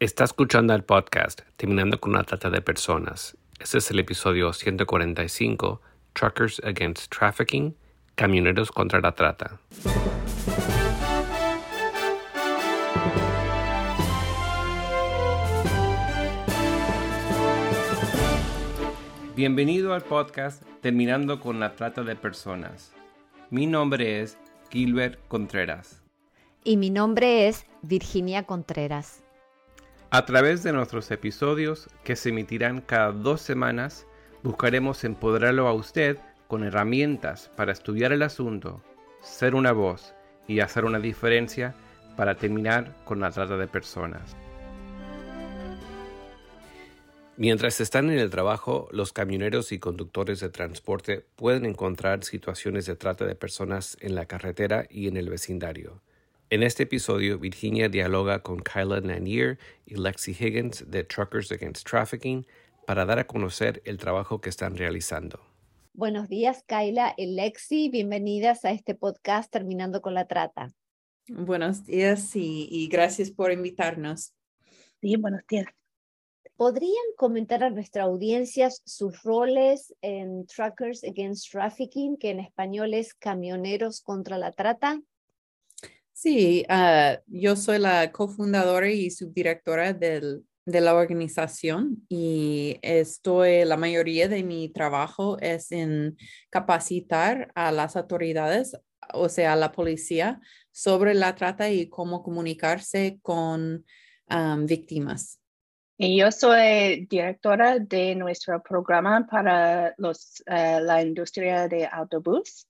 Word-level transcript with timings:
Está 0.00 0.22
escuchando 0.22 0.74
el 0.74 0.84
podcast 0.84 1.40
Terminando 1.56 1.98
con 1.98 2.12
la 2.12 2.22
Trata 2.22 2.50
de 2.50 2.62
Personas. 2.62 3.36
Este 3.58 3.78
es 3.78 3.90
el 3.90 3.98
episodio 3.98 4.52
145, 4.52 5.80
Truckers 6.12 6.62
Against 6.62 7.12
Trafficking, 7.12 7.74
Camioneros 8.14 8.70
contra 8.70 9.00
la 9.00 9.10
Trata. 9.16 9.58
Bienvenido 19.34 19.94
al 19.94 20.02
podcast 20.02 20.62
Terminando 20.80 21.40
con 21.40 21.58
la 21.58 21.74
Trata 21.74 22.04
de 22.04 22.14
Personas. 22.14 22.92
Mi 23.50 23.66
nombre 23.66 24.20
es 24.20 24.38
Gilbert 24.70 25.18
Contreras. 25.26 26.04
Y 26.62 26.76
mi 26.76 26.90
nombre 26.90 27.48
es 27.48 27.66
Virginia 27.82 28.44
Contreras. 28.44 29.24
A 30.10 30.24
través 30.24 30.62
de 30.62 30.72
nuestros 30.72 31.10
episodios, 31.10 31.90
que 32.02 32.16
se 32.16 32.30
emitirán 32.30 32.80
cada 32.80 33.12
dos 33.12 33.42
semanas, 33.42 34.06
buscaremos 34.42 35.04
empoderarlo 35.04 35.68
a 35.68 35.74
usted 35.74 36.16
con 36.46 36.64
herramientas 36.64 37.50
para 37.56 37.72
estudiar 37.72 38.12
el 38.12 38.22
asunto, 38.22 38.82
ser 39.20 39.54
una 39.54 39.72
voz 39.72 40.14
y 40.46 40.60
hacer 40.60 40.86
una 40.86 40.98
diferencia 40.98 41.74
para 42.16 42.36
terminar 42.36 42.96
con 43.04 43.20
la 43.20 43.30
trata 43.30 43.58
de 43.58 43.66
personas. 43.66 44.34
Mientras 47.36 47.78
están 47.78 48.10
en 48.10 48.18
el 48.18 48.30
trabajo, 48.30 48.88
los 48.92 49.12
camioneros 49.12 49.72
y 49.72 49.78
conductores 49.78 50.40
de 50.40 50.48
transporte 50.48 51.26
pueden 51.36 51.66
encontrar 51.66 52.24
situaciones 52.24 52.86
de 52.86 52.96
trata 52.96 53.26
de 53.26 53.34
personas 53.34 53.98
en 54.00 54.14
la 54.14 54.24
carretera 54.24 54.86
y 54.88 55.06
en 55.06 55.18
el 55.18 55.28
vecindario. 55.28 56.00
En 56.50 56.62
este 56.62 56.84
episodio, 56.84 57.38
Virginia 57.38 57.90
dialoga 57.90 58.42
con 58.42 58.60
Kyla 58.60 59.02
Nanier 59.02 59.58
y 59.84 59.96
Lexi 59.96 60.30
Higgins 60.30 60.90
de 60.90 61.04
Truckers 61.04 61.52
Against 61.52 61.86
Trafficking 61.86 62.46
para 62.86 63.04
dar 63.04 63.18
a 63.18 63.26
conocer 63.26 63.82
el 63.84 63.98
trabajo 63.98 64.40
que 64.40 64.48
están 64.48 64.74
realizando. 64.74 65.40
Buenos 65.92 66.30
días, 66.30 66.64
Kyla 66.66 67.12
y 67.18 67.34
Lexi. 67.34 67.90
Bienvenidas 67.90 68.64
a 68.64 68.70
este 68.70 68.94
podcast 68.94 69.52
Terminando 69.52 70.00
con 70.00 70.14
la 70.14 70.26
Trata. 70.26 70.72
Buenos 71.28 71.84
días 71.84 72.34
y, 72.34 72.88
gracias 72.90 73.30
por 73.30 73.52
invitarnos. 73.52 74.32
Sí, 75.02 75.16
buenos 75.16 75.42
días. 75.50 75.66
¿Podrían 76.56 76.94
comentar 77.18 77.62
a 77.62 77.68
nuestra 77.68 78.04
audiencia 78.04 78.70
sus 78.70 79.22
roles 79.22 79.94
en 80.00 80.46
Truckers 80.46 81.04
Against 81.04 81.52
Trafficking, 81.52 82.16
que 82.16 82.30
en 82.30 82.40
español 82.40 82.94
es 82.94 83.12
Camioneros 83.12 84.00
contra 84.00 84.38
la 84.38 84.50
Trata? 84.50 85.02
Sí, 86.20 86.64
ah, 86.68 87.20
yo 87.28 87.54
soy 87.54 87.78
la 87.78 88.10
cofundadora 88.10 88.90
y 88.90 89.08
subdirectora 89.08 89.92
de 89.92 90.42
la 90.66 90.94
organización 90.96 92.04
y 92.08 92.80
estoy, 92.82 93.64
la 93.64 93.76
mayoría 93.76 94.26
de 94.26 94.42
mi 94.42 94.68
trabajo 94.68 95.38
es 95.38 95.70
en 95.70 96.16
capacitar 96.50 97.52
a 97.54 97.70
las 97.70 97.94
autoridades, 97.94 98.76
o 99.14 99.28
sea, 99.28 99.52
a 99.52 99.56
la 99.56 99.70
policía, 99.70 100.40
sobre 100.72 101.14
la 101.14 101.36
trata 101.36 101.70
y 101.70 101.88
cómo 101.88 102.24
comunicarse 102.24 103.20
con 103.22 103.86
víctimas. 104.64 105.40
Y 105.98 106.18
yo 106.18 106.32
soy 106.32 107.06
directora 107.08 107.78
de 107.78 108.16
nuestro 108.16 108.60
programa 108.60 109.24
para 109.30 109.94
los, 109.98 110.42
eh, 110.46 110.80
la 110.80 111.00
industria 111.00 111.68
de 111.68 111.86
autobús. 111.86 112.66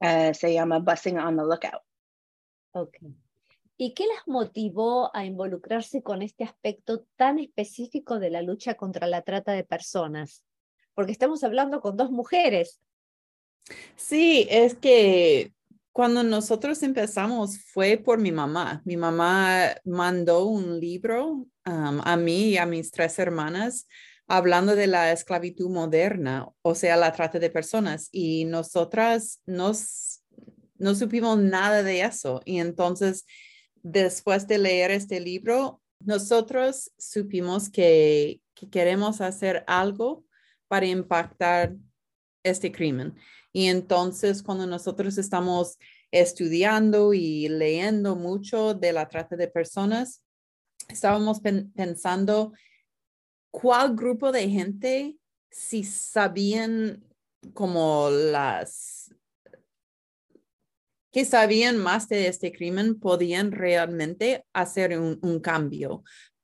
Eh, 0.00 0.34
se 0.34 0.52
llama 0.52 0.80
Busing 0.80 1.18
on 1.18 1.36
the 1.38 1.44
Lookout. 1.44 1.80
Ok. 2.74 2.96
¿Y 3.76 3.94
qué 3.94 4.06
las 4.06 4.26
motivó 4.26 5.14
a 5.16 5.24
involucrarse 5.24 6.02
con 6.02 6.22
este 6.22 6.44
aspecto 6.44 7.06
tan 7.16 7.38
específico 7.38 8.18
de 8.18 8.30
la 8.30 8.42
lucha 8.42 8.74
contra 8.74 9.06
la 9.06 9.22
trata 9.22 9.52
de 9.52 9.64
personas? 9.64 10.44
Porque 10.94 11.12
estamos 11.12 11.42
hablando 11.44 11.80
con 11.80 11.96
dos 11.96 12.10
mujeres. 12.10 12.80
Sí, 13.96 14.46
es 14.50 14.74
que 14.74 15.52
cuando 15.92 16.22
nosotros 16.24 16.82
empezamos 16.82 17.60
fue 17.72 17.96
por 17.96 18.18
mi 18.18 18.32
mamá. 18.32 18.82
Mi 18.84 18.96
mamá 18.96 19.74
mandó 19.84 20.46
un 20.46 20.80
libro 20.80 21.46
a 21.64 22.16
mí 22.16 22.50
y 22.50 22.56
a 22.56 22.66
mis 22.66 22.90
tres 22.90 23.18
hermanas 23.18 23.86
hablando 24.26 24.74
de 24.74 24.86
la 24.86 25.12
esclavitud 25.12 25.68
moderna, 25.68 26.48
o 26.62 26.74
sea, 26.74 26.96
la 26.96 27.12
trata 27.12 27.38
de 27.38 27.50
personas. 27.50 28.08
Y 28.10 28.44
nosotras 28.46 29.40
nos 29.46 30.03
no 30.76 30.94
supimos 30.94 31.38
nada 31.38 31.82
de 31.82 32.02
eso. 32.02 32.40
Y 32.44 32.58
entonces, 32.58 33.26
después 33.82 34.46
de 34.46 34.58
leer 34.58 34.90
este 34.90 35.20
libro, 35.20 35.80
nosotros 36.00 36.92
supimos 36.98 37.70
que, 37.70 38.40
queremos 38.70 39.20
hacer 39.20 39.62
algo 39.66 40.24
para 40.68 40.86
impactar 40.86 41.74
este 42.42 42.72
crimen. 42.72 43.14
Y 43.52 43.66
entonces, 43.66 44.42
cuando 44.42 44.66
nosotros 44.66 45.18
estamos 45.18 45.76
estudiando 46.10 47.12
y 47.12 47.48
leyendo 47.48 48.16
mucho 48.16 48.72
de 48.72 48.92
la 48.92 49.06
trata 49.06 49.36
de 49.36 49.48
personas, 49.48 50.22
estábamos 50.88 51.40
pensando 51.40 52.52
cuál 53.50 53.94
grupo 53.94 54.32
de 54.32 54.48
gente 54.48 55.18
si 55.50 55.84
sabían 55.84 57.04
como 57.52 58.08
las 58.10 59.14
que 61.14 61.24
sabían 61.24 61.78
más 61.78 62.08
de 62.08 62.26
este 62.26 62.50
crimen 62.52 62.98
podían 62.98 63.52
realmente 63.52 64.44
hacer 64.52 64.98
un, 64.98 65.38
cambio, 65.38 66.02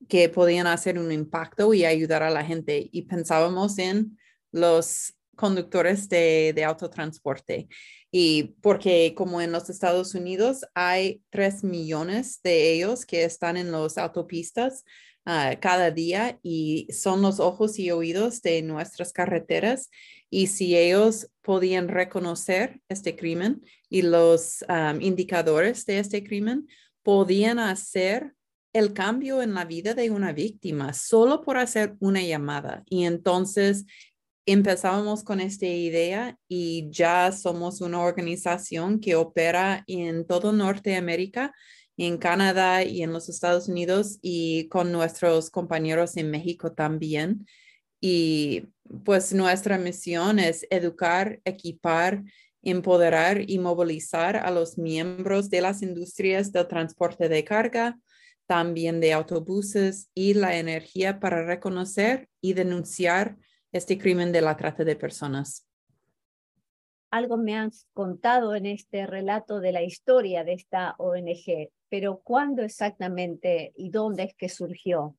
que 0.09 0.29
podían 0.29 0.69
hacer 0.69 0.97
un 0.97 1.11
impacto 1.11 1.75
y 1.75 1.85
ayudar 1.85 2.23
a 2.23 2.31
la 2.31 2.45
gente. 2.45 2.89
Y 2.93 3.03
pensábamos 3.03 3.79
en 3.79 4.17
los 4.53 5.13
conductores 5.35 6.09
de, 6.09 6.53
de 6.55 6.63
autotransporte. 6.63 7.69
Y 8.13 8.55
porque 8.63 9.13
como 9.17 9.41
en 9.41 9.51
los 9.51 9.69
Estados 9.69 10.15
Unidos 10.15 10.65
hay 10.73 11.21
tres 11.31 11.65
millones 11.65 12.41
de 12.45 12.73
ellos 12.73 13.05
que 13.05 13.25
están 13.25 13.57
en 13.57 13.73
las 13.73 13.99
autopistas 13.99 14.85
ah, 15.25 15.57
cada 15.61 15.91
día 15.91 16.39
y 16.43 16.89
son 16.93 17.23
los 17.23 17.41
ojos 17.41 17.79
y 17.79 17.91
oídos 17.91 18.43
de 18.43 18.63
nuestras 18.63 19.13
carreteras. 19.13 19.91
Y 20.31 20.47
si 20.49 20.77
ellos 20.77 21.29
podían 21.43 21.89
reconocer 21.89 22.81
este 22.89 23.17
crimen 23.17 23.63
y 23.89 24.03
los 24.03 24.65
indicadores 25.01 25.85
de 25.87 25.99
este 25.99 26.23
crimen, 26.23 26.69
podían 27.03 27.59
hacer 27.59 28.35
el 28.73 28.93
cambio 28.93 29.43
en 29.43 29.55
la 29.55 29.65
vida 29.65 29.95
de 29.95 30.11
una 30.11 30.33
víctima 30.33 30.93
solo 30.93 31.41
por 31.43 31.57
hacer 31.57 31.97
una 31.99 32.23
llamada. 32.23 32.85
Y 32.89 33.05
entonces 33.05 33.85
empezábamos 34.47 35.23
con 35.23 35.41
esta 35.41 35.67
idea 35.67 36.39
y 36.49 36.89
ya 36.91 37.33
somos 37.33 37.81
una 37.81 38.01
organización 38.01 39.01
que 39.01 39.15
opera 39.15 39.85
en 39.87 40.27
todo 40.27 40.53
Norteamérica, 40.53 41.53
en 42.01 42.17
Canadá 42.17 42.83
y 42.83 43.03
en 43.03 43.13
los 43.13 43.29
Estados 43.29 43.69
Unidos 43.69 44.19
y 44.23 44.69
con 44.69 44.91
nuestros 44.91 45.51
compañeros 45.51 46.17
en 46.17 46.31
México 46.31 46.73
también. 46.73 47.47
Y 48.01 48.69
pues 49.05 49.35
nuestra 49.35 49.77
misión 49.77 50.39
es 50.39 50.67
educar, 50.71 51.41
equipar, 51.45 52.23
empoderar 52.63 53.43
y 53.51 53.59
movilizar 53.59 54.39
a 54.39 54.51
los 54.51 54.79
miembros 54.79 55.51
de 55.51 55.61
las 55.61 55.83
industrias 55.83 56.53
del 56.53 56.69
transporte 56.69 57.29
de 57.29 57.45
carga, 57.45 57.99
también 58.47 59.01
de 59.01 59.13
autobuses 59.13 60.09
y 60.15 60.33
la 60.33 60.57
energía 60.57 61.21
para 61.21 61.45
reconocer 61.45 62.31
y 62.41 62.55
denunciar 62.55 63.37
este 63.73 63.99
crimen 63.99 64.33
de 64.33 64.41
la 64.41 64.57
trata 64.57 64.85
de 64.85 64.97
personas. 64.97 65.70
Algo 67.11 67.37
me 67.37 67.57
has 67.57 67.87
contado 67.93 68.55
en 68.55 68.67
este 68.67 69.07
relato 69.07 69.61
de 69.61 69.73
la 69.73 69.83
historia 69.83 70.45
de 70.45 70.53
esta 70.53 70.95
ONG, 70.99 71.71
pero 71.89 72.21
¿cuándo 72.23 72.63
exactamente 72.63 73.73
y 73.77 73.91
dónde 73.91 74.23
es 74.25 74.35
que 74.35 74.49
surgió? 74.49 75.17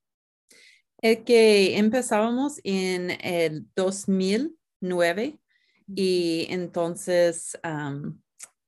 Es 1.01 1.19
que 1.19 1.77
empezábamos 1.77 2.61
en 2.63 3.11
el 3.21 3.65
2009 3.75 5.39
y 5.93 6.47
entonces 6.49 7.59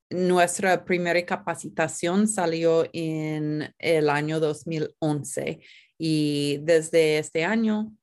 nuestra 0.09 0.83
primera 0.83 1.25
capacitación 1.25 2.27
salió 2.27 2.85
en 2.91 3.73
el 3.79 4.09
año 4.09 4.41
2011 4.41 5.61
y 5.97 6.57
desde 6.63 7.19
este 7.19 7.45
año 7.45 7.93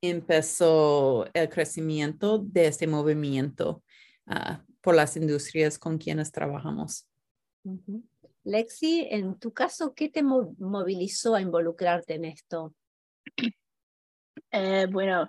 empezó 0.00 1.26
el 1.34 1.48
crecimiento 1.50 2.38
de 2.38 2.68
este 2.68 2.86
movimiento 2.86 3.82
ah, 4.26 4.64
por 4.80 4.94
las 4.94 5.16
industrias 5.16 5.78
con 5.78 5.98
quienes 5.98 6.32
trabajamos. 6.32 7.08
Lexi, 8.44 9.08
en 9.10 9.38
tu 9.38 9.52
caso, 9.52 9.94
¿qué 9.94 10.08
te 10.08 10.22
movilizó 10.22 11.34
a 11.34 11.40
involucrarte 11.40 12.14
en 12.14 12.26
esto? 12.26 12.74
Eh, 14.52 14.86
bueno, 14.90 15.28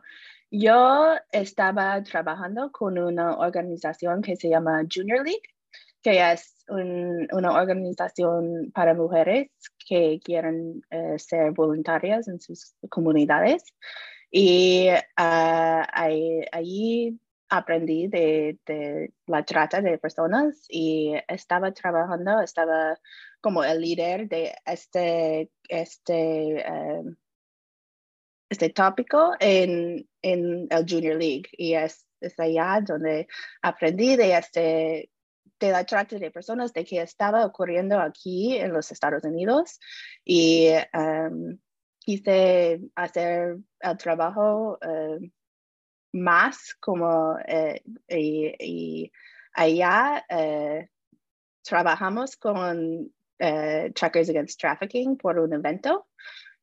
yo 0.52 1.16
estaba 1.32 2.02
trabajando 2.04 2.72
con 2.72 2.98
una 2.98 3.38
organización 3.38 4.22
que 4.22 4.36
se 4.36 4.50
llama 4.50 4.84
Junior 4.94 5.26
League, 5.26 5.42
que 6.02 6.32
es 6.32 6.64
una 6.70 7.54
organización 7.54 8.72
para 8.74 8.94
mujeres 8.94 9.50
que 9.88 10.20
quieren 10.24 10.82
eh, 10.90 11.18
ser 11.18 11.52
voluntarias 11.52 12.28
en 12.28 12.40
sus 12.40 12.76
comunidades. 12.90 13.64
Y 14.32 14.88
ah, 15.18 15.88
ahí, 15.92 17.20
aprendí 17.50 18.08
de, 18.08 18.60
la 19.26 19.44
trata 19.44 19.82
de 19.82 19.98
personas 19.98 20.66
y 20.70 21.14
estaba 21.28 21.72
trabajando, 21.72 22.42
estaba 22.42 22.98
como 23.42 23.64
el 23.64 23.82
líder 23.82 24.28
de 24.28 24.56
este, 24.66 25.52
este, 25.68 26.68
em, 26.68 27.16
este 28.50 28.70
tópico 28.70 29.34
en, 29.40 30.08
en 30.22 30.68
el 30.70 30.86
Junior 30.88 31.16
League. 31.18 31.50
Y 31.52 31.74
es, 31.74 32.06
es 32.22 32.40
allá 32.40 32.82
donde 32.86 33.28
aprendí 33.62 34.16
de 34.16 34.38
este 34.38 35.10
de 35.60 35.72
la 35.72 35.86
trata 35.86 36.18
de 36.18 36.32
personas 36.32 36.74
de 36.74 36.86
que 36.86 37.02
estaba 37.02 37.46
ocurriendo 37.46 38.00
aquí 38.00 38.58
en 38.58 38.74
los 38.74 38.92
Estados 38.92 39.24
Unidos 39.24 39.80
y 40.24 40.70
um, 40.94 41.58
quise 42.00 42.80
hacer 42.96 43.58
el 43.80 43.98
trabajo 43.98 44.78
um, 44.86 45.32
más 46.18 46.76
como 46.80 47.38
eh, 47.48 47.82
y, 48.10 49.12
allá 49.54 50.26
eh, 50.30 50.90
trabajamos 51.64 52.36
con 52.38 53.12
Truckers 53.38 54.30
Against 54.30 54.60
Trafficking 54.60 55.18
por 55.18 55.40
un 55.40 55.54
evento 55.54 56.08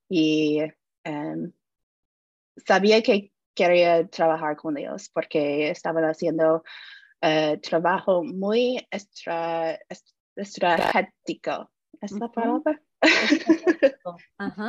y 0.08 0.60
um, 1.04 1.52
sabía 2.56 3.02
que 3.02 3.32
quería 3.54 4.06
trabajar 4.08 4.56
con 4.56 4.76
ellos 4.76 5.08
porque 5.12 5.70
estaban 5.70 6.04
haciendo 6.04 6.64
eh, 7.20 7.58
trabajo 7.62 8.22
muy 8.22 8.86
extra, 8.90 9.78
estratégico. 10.36 11.70
¿Es 12.00 12.12
la 12.12 12.30
palabra? 12.30 12.80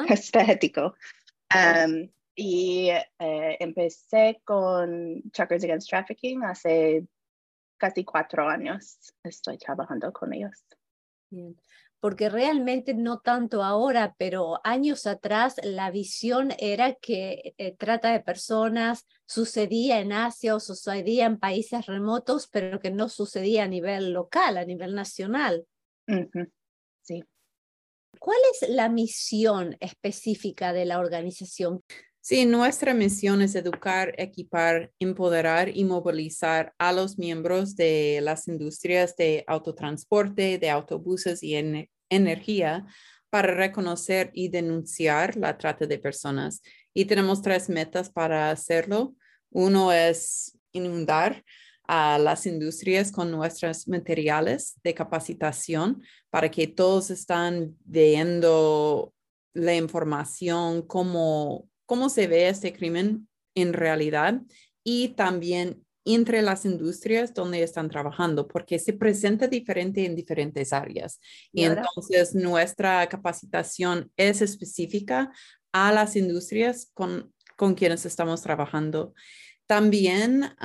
Estratégico. 0.08 0.96
Um, 1.54 2.10
y 2.36 2.90
eh, 2.90 3.58
empecé 3.60 4.42
con 4.44 5.24
Truckers 5.32 5.64
Against 5.64 5.90
Trafficking 5.90 6.44
hace 6.44 7.08
casi 7.78 8.04
cuatro 8.04 8.48
años. 8.48 9.14
Estoy 9.24 9.58
trabajando 9.58 10.12
con 10.12 10.34
ellos. 10.34 10.66
Bien 11.30 11.56
porque 12.06 12.30
realmente 12.30 12.94
no 12.94 13.18
tanto 13.18 13.64
ahora, 13.64 14.14
pero 14.20 14.62
años 14.64 15.08
atrás 15.08 15.56
la 15.64 15.90
visión 15.90 16.54
era 16.60 16.94
que 16.94 17.56
eh, 17.58 17.76
trata 17.76 18.12
de 18.12 18.20
personas 18.20 19.08
sucedía 19.26 20.00
en 20.00 20.12
Asia 20.12 20.56
o 20.56 20.60
sucedía 20.60 21.26
en 21.26 21.40
países 21.40 21.88
remotos, 21.88 22.48
pero 22.48 22.80
que 22.80 22.92
no 22.92 23.10
sucedía 23.10 23.64
a 23.64 23.68
nivel 23.68 24.14
local, 24.14 24.58
a 24.58 24.66
nivel 24.66 24.94
nacional. 24.94 25.66
Sí. 27.02 27.24
¿Cuál 28.20 28.38
es 28.54 28.70
la 28.70 28.88
misión 28.88 29.76
específica 29.80 30.74
de 30.74 30.86
la 30.86 31.00
organización? 31.00 31.84
Sí, 32.28 32.48
nuestra 32.48 32.96
misión 32.96 33.44
es 33.44 33.54
educar, 33.54 34.16
equipar, 34.18 34.92
empoderar 34.98 35.70
y 35.70 35.84
movilizar 35.84 36.74
a 36.80 36.92
los 36.92 37.20
miembros 37.20 37.76
de 37.76 38.20
las 38.24 38.48
industrias 38.48 39.16
de 39.16 39.44
autotransporte, 39.46 40.58
de 40.58 40.72
autobuses 40.72 41.44
y 41.44 41.54
en 41.54 41.88
energía 42.10 42.84
para 43.30 43.54
reconocer 43.54 44.32
y 44.34 44.48
denunciar 44.48 45.36
la 45.36 45.56
trata 45.60 45.86
de 45.86 46.00
personas. 46.00 46.64
Y 46.96 47.06
tenemos 47.06 47.44
tres 47.44 47.70
metas 47.70 48.10
para 48.10 48.50
hacerlo. 48.50 49.14
Uno 49.52 49.92
es 49.94 50.58
inundar 50.72 51.44
a 51.84 52.18
las 52.18 52.48
industrias 52.48 53.12
con 53.12 53.30
nuestros 53.30 53.88
materiales 53.88 54.80
de 54.84 54.96
capacitación 54.96 56.02
para 56.32 56.50
que 56.50 56.66
todos 56.66 57.12
están 57.12 57.78
viendo 57.86 59.14
la 59.54 59.76
información, 59.76 60.82
cómo, 60.82 61.70
cómo 61.86 62.10
se 62.10 62.28
ve 62.28 62.50
este 62.50 62.74
crimen 62.74 63.28
en 63.56 63.74
realidad 63.74 64.42
y 64.84 65.10
también 65.10 65.86
entre 66.06 66.44
las 66.44 66.66
industrias 66.66 67.34
donde 67.34 67.64
están 67.64 67.90
trabajando, 67.90 68.48
porque 68.48 68.78
se 68.78 68.94
presenta 68.94 69.48
diferente 69.48 70.06
en 70.06 70.16
diferentes 70.16 70.72
áreas. 70.72 71.20
Y, 71.52 71.64
entonces 71.64 72.36
nuestra 72.36 73.08
capacitación 73.10 74.12
es 74.16 74.42
específica 74.42 75.32
a 75.74 75.92
las 75.92 76.16
industrias 76.16 76.92
con, 76.94 77.34
con 77.58 77.74
quienes 77.74 78.06
estamos 78.06 78.42
trabajando. 78.44 79.14
También 79.66 80.56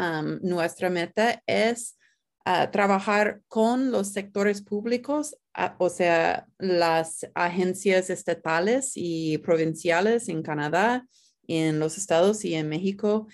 nuestra 0.43 0.91
meta 0.91 1.43
es 1.47 1.97
ah, 2.45 2.71
trabajar 2.71 3.43
con 3.49 3.91
los 3.91 4.09
sectores 4.09 4.63
públicos, 4.63 5.37
o 5.79 5.89
sea, 5.89 6.47
las 6.59 7.27
agencias 7.35 8.11
estatales 8.11 8.93
y 8.95 9.39
provinciales 9.39 10.29
en 10.29 10.43
Canadá, 10.43 11.07
en 11.47 11.79
los 11.79 11.99
estados 11.99 12.45
y 12.45 12.55
en 12.55 12.69
México 12.69 13.27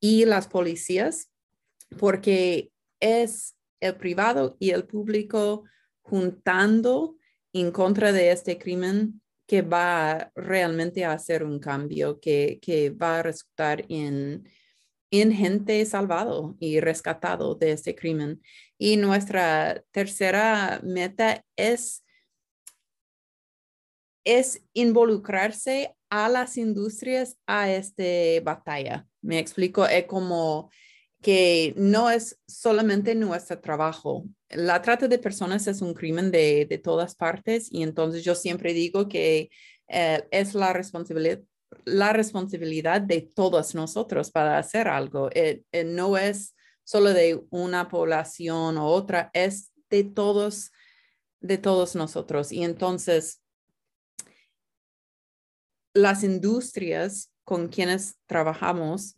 y 0.00 0.24
las 0.24 0.48
policías, 0.48 1.30
porque 1.98 2.70
es 3.00 3.56
el 3.80 3.96
privado 3.96 4.56
y 4.58 4.70
el 4.70 4.84
público 4.84 5.64
juntando 6.02 7.16
en 7.52 7.70
contra 7.70 8.12
de 8.12 8.30
este 8.30 8.58
crimen 8.58 9.20
que 9.46 9.62
va 9.62 10.30
realmente 10.34 11.04
a 11.04 11.12
hacer 11.12 11.44
un 11.44 11.58
cambio, 11.58 12.18
que, 12.18 12.58
que 12.62 12.90
va 12.90 13.18
a 13.18 13.22
resultar 13.22 13.84
en, 13.88 14.48
en 15.20 15.32
gente 15.32 15.84
salvado 15.86 16.56
y 16.60 16.80
rescatado 16.80 17.54
de 17.54 17.72
este 17.72 17.94
crimen. 17.94 18.42
Y 18.78 18.96
nuestra 18.96 19.82
tercera 19.90 20.80
meta 20.82 21.44
es, 21.56 22.04
es 24.24 24.64
involucrarse 24.72 25.94
a 26.10 26.28
las 26.28 26.56
industrias 26.56 27.36
a 27.46 27.70
esta 27.70 28.04
batalla. 28.42 29.06
Me 29.20 29.38
explico, 29.38 29.86
es 29.86 30.06
como 30.06 30.70
que 31.22 31.72
no 31.76 32.10
es 32.10 32.38
solamente 32.46 33.14
nuestro 33.14 33.58
trabajo. 33.60 34.26
La 34.50 34.82
trata 34.82 35.08
de 35.08 35.18
personas 35.18 35.66
es 35.66 35.80
un 35.80 35.94
crimen 35.94 36.30
de, 36.30 36.66
de 36.66 36.78
todas 36.78 37.14
partes 37.14 37.68
y 37.72 37.82
entonces 37.82 38.22
yo 38.24 38.34
siempre 38.34 38.74
digo 38.74 39.08
que 39.08 39.48
eh, 39.88 40.26
es 40.30 40.54
la 40.54 40.72
responsabilidad, 40.72 41.40
la 41.84 42.12
responsabilidad 42.12 43.00
de 43.00 43.20
todos 43.22 43.74
nosotros 43.74 44.30
para 44.30 44.58
hacer 44.58 44.88
algo. 44.88 45.30
Eh, 45.32 45.62
eh, 45.72 45.84
no 45.84 46.16
es 46.16 46.54
solo 46.84 47.12
de 47.12 47.44
una 47.50 47.88
población 47.88 48.76
o 48.78 48.86
otra, 48.86 49.30
es 49.32 49.72
de 49.90 50.04
todos, 50.04 50.72
de 51.40 51.58
todos 51.58 51.94
nosotros. 51.94 52.52
Y 52.52 52.64
entonces, 52.64 53.42
las 55.94 56.24
industrias 56.24 57.32
con 57.44 57.68
quienes 57.68 58.18
trabajamos, 58.26 59.16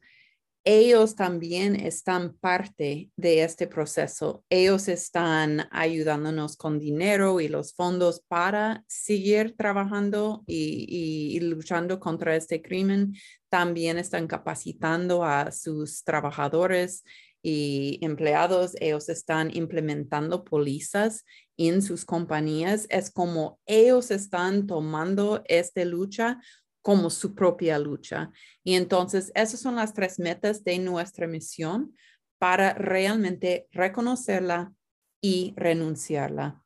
ellos 0.68 1.14
también 1.14 1.76
están 1.76 2.34
parte 2.34 3.12
de 3.16 3.44
este 3.44 3.68
proceso. 3.68 4.44
Ellos 4.50 4.88
están 4.88 5.68
ayudándonos 5.70 6.56
con 6.56 6.80
dinero 6.80 7.40
y 7.40 7.46
los 7.46 7.72
fondos 7.72 8.20
para 8.26 8.84
seguir 8.88 9.54
trabajando 9.56 10.42
y, 10.44 11.38
luchando 11.40 12.00
contra 12.00 12.34
este 12.34 12.62
crimen. 12.62 13.14
También 13.48 13.96
están 13.96 14.26
capacitando 14.26 15.22
a 15.24 15.52
sus 15.52 16.02
trabajadores 16.02 17.04
y 17.44 18.00
empleados. 18.02 18.74
Ellos 18.80 19.08
están 19.08 19.56
implementando 19.56 20.42
pólizas 20.42 21.24
en 21.56 21.80
sus 21.80 22.04
compañías. 22.04 22.86
Es 22.90 23.12
como 23.12 23.60
ellos 23.66 24.10
están 24.10 24.66
tomando 24.66 25.44
esta 25.46 25.84
lucha 25.84 26.40
como 26.86 27.10
su 27.10 27.34
propia 27.34 27.80
lucha. 27.80 28.30
Y 28.62 28.76
entonces, 28.76 29.32
esas 29.34 29.58
son 29.58 29.74
las 29.74 29.92
tres 29.92 30.20
metas 30.20 30.62
de 30.62 30.78
nuestra 30.78 31.26
misión 31.26 31.96
para 32.38 32.74
realmente 32.74 33.66
reconocerla 33.72 34.72
y 35.20 35.52
renunciarla. 35.56 36.62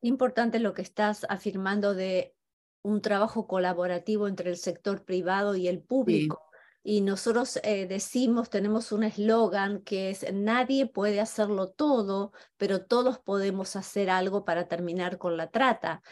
Importante 0.00 0.58
lo 0.58 0.74
que 0.74 0.82
estás 0.82 1.24
afirmando 1.28 1.94
de 1.94 2.34
un 2.82 3.00
trabajo 3.00 3.46
colaborativo 3.46 4.26
entre 4.26 4.50
el 4.50 4.56
sector 4.56 5.04
privado 5.04 5.54
y 5.54 5.68
el 5.68 5.80
público. 5.80 6.42
Y 6.82 7.02
nosotros 7.02 7.60
eh, 7.62 7.86
decimos, 7.86 8.50
tenemos 8.50 8.90
un 8.90 9.04
eslogan 9.04 9.82
que 9.82 10.10
es, 10.10 10.26
nadie 10.32 10.86
puede 10.86 11.20
hacerlo 11.20 11.68
todo, 11.68 12.32
pero 12.56 12.84
todos 12.84 13.20
podemos 13.20 13.76
hacer 13.76 14.10
algo 14.10 14.44
para 14.44 14.66
terminar 14.66 15.16
con 15.16 15.36
la 15.36 15.48
trata 15.48 16.02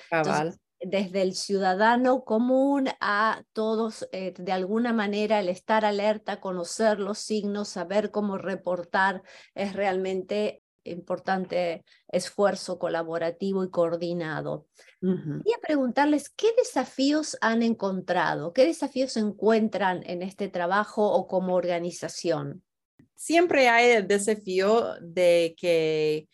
desde 0.88 1.23
el 1.23 1.35
ciudadano 1.35 2.25
común 2.25 2.88
a 3.00 3.43
todos, 3.52 4.09
eh, 4.12 4.35
de 4.38 4.52
alguna 4.52 4.93
manera, 4.93 5.40
el 5.40 5.49
estar 5.49 5.85
alerta, 5.85 6.40
conocer 6.40 7.00
los 7.00 7.19
signos, 7.19 7.69
saber 7.69 8.11
cómo 8.11 8.38
reportar, 8.38 9.23
es 9.55 9.73
realmente 9.73 10.62
importante 10.85 11.85
esfuerzo 12.09 12.78
colaborativo 12.78 13.64
y 13.64 13.71
coordinado. 13.71 14.66
Quería 15.00 15.59
preguntarles 15.61 16.31
qué 16.31 16.49
desafíos 16.57 17.37
han 17.40 17.62
encontrado, 17.64 18.52
qué 18.52 18.64
desafíos 18.64 19.16
encuentran 19.16 20.02
en 20.07 20.23
este 20.23 20.49
trabajo 20.49 21.12
o 21.12 21.26
como 21.26 21.55
organización. 21.55 22.62
siempre 23.16 23.69
hay 23.69 23.90
el 23.97 24.07
desafío 24.07 24.95
de 25.00 25.57
que 25.59 26.28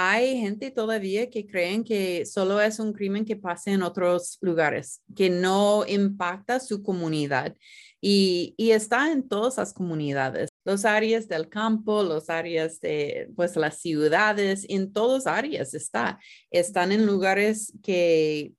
hay 0.00 0.38
gente 0.38 0.70
todavía 0.70 1.28
que 1.28 1.44
creen 1.44 1.82
que 1.82 2.24
solo 2.24 2.60
es 2.60 2.78
un 2.78 2.92
crimen 2.92 3.24
que 3.24 3.34
pasa 3.34 3.72
en 3.72 3.82
otros 3.82 4.38
lugares, 4.40 5.02
que 5.16 5.28
no 5.28 5.84
impacta 5.86 6.60
su 6.60 6.84
comunidad. 6.84 7.56
Y, 8.00 8.54
está 8.58 9.10
en 9.10 9.28
todas 9.28 9.56
las 9.56 9.72
comunidades, 9.72 10.50
los 10.64 10.84
áreas 10.84 11.26
del 11.26 11.48
campo, 11.48 12.04
los 12.04 12.30
áreas 12.30 12.78
de 12.78 13.28
pues, 13.34 13.56
las 13.56 13.80
ciudades, 13.80 14.66
en 14.68 14.92
todas 14.92 15.26
áreas 15.26 15.74
está. 15.74 16.20
Están 16.52 16.92
en 16.92 17.04
lugares 17.04 17.72
que, 17.82 18.52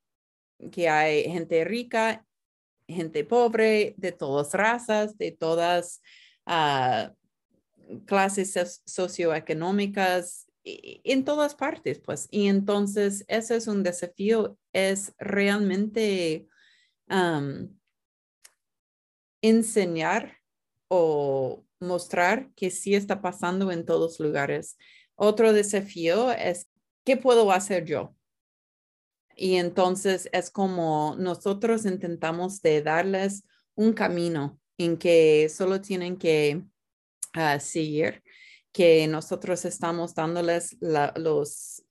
que 0.74 0.90
hay 0.90 1.24
gente 1.24 1.64
rica, 1.64 2.26
gente 2.86 3.24
pobre, 3.24 3.94
de 3.96 4.12
todas 4.12 4.54
razas, 4.54 5.18
de 5.18 5.32
todas 5.32 6.02
uh, 6.46 7.16
clases 8.06 8.82
socioeconómicas, 8.86 10.49
en 10.64 11.26
todas 11.26 11.56
partes, 11.56 12.00
pues. 12.00 12.28
Y 12.32 12.48
entonces 12.48 13.26
ese 13.28 13.56
es 13.56 13.68
un 13.68 13.84
desafío, 13.84 14.58
es 14.74 15.14
realmente 15.18 16.48
enseñar 19.42 20.38
o 20.88 21.64
mostrar 21.80 22.52
que 22.56 22.70
sí 22.70 22.96
está 22.96 23.22
pasando 23.22 23.72
en 23.72 23.86
todos 23.86 24.20
lugares. 24.20 24.78
Otro 25.16 25.54
desafío 25.54 26.32
es, 26.32 26.70
¿qué 27.06 27.18
puedo 27.18 27.52
hacer 27.52 27.86
yo? 27.86 28.16
Y 29.36 29.56
entonces 29.56 30.30
es 30.34 30.52
como 30.52 31.16
nosotros 31.18 31.86
intentamos 31.86 32.62
de 32.62 32.82
darles 32.82 33.46
un 33.76 33.94
camino 33.94 34.60
en 34.78 34.98
que 34.98 35.48
solo 35.50 35.80
tienen 35.80 36.18
que 36.18 36.64
uh, 37.36 37.60
seguir 37.60 38.22
que 38.72 39.08
nosotros 39.08 39.66
estamos 39.66 40.16
dándoles 40.16 40.78
los 40.80 41.84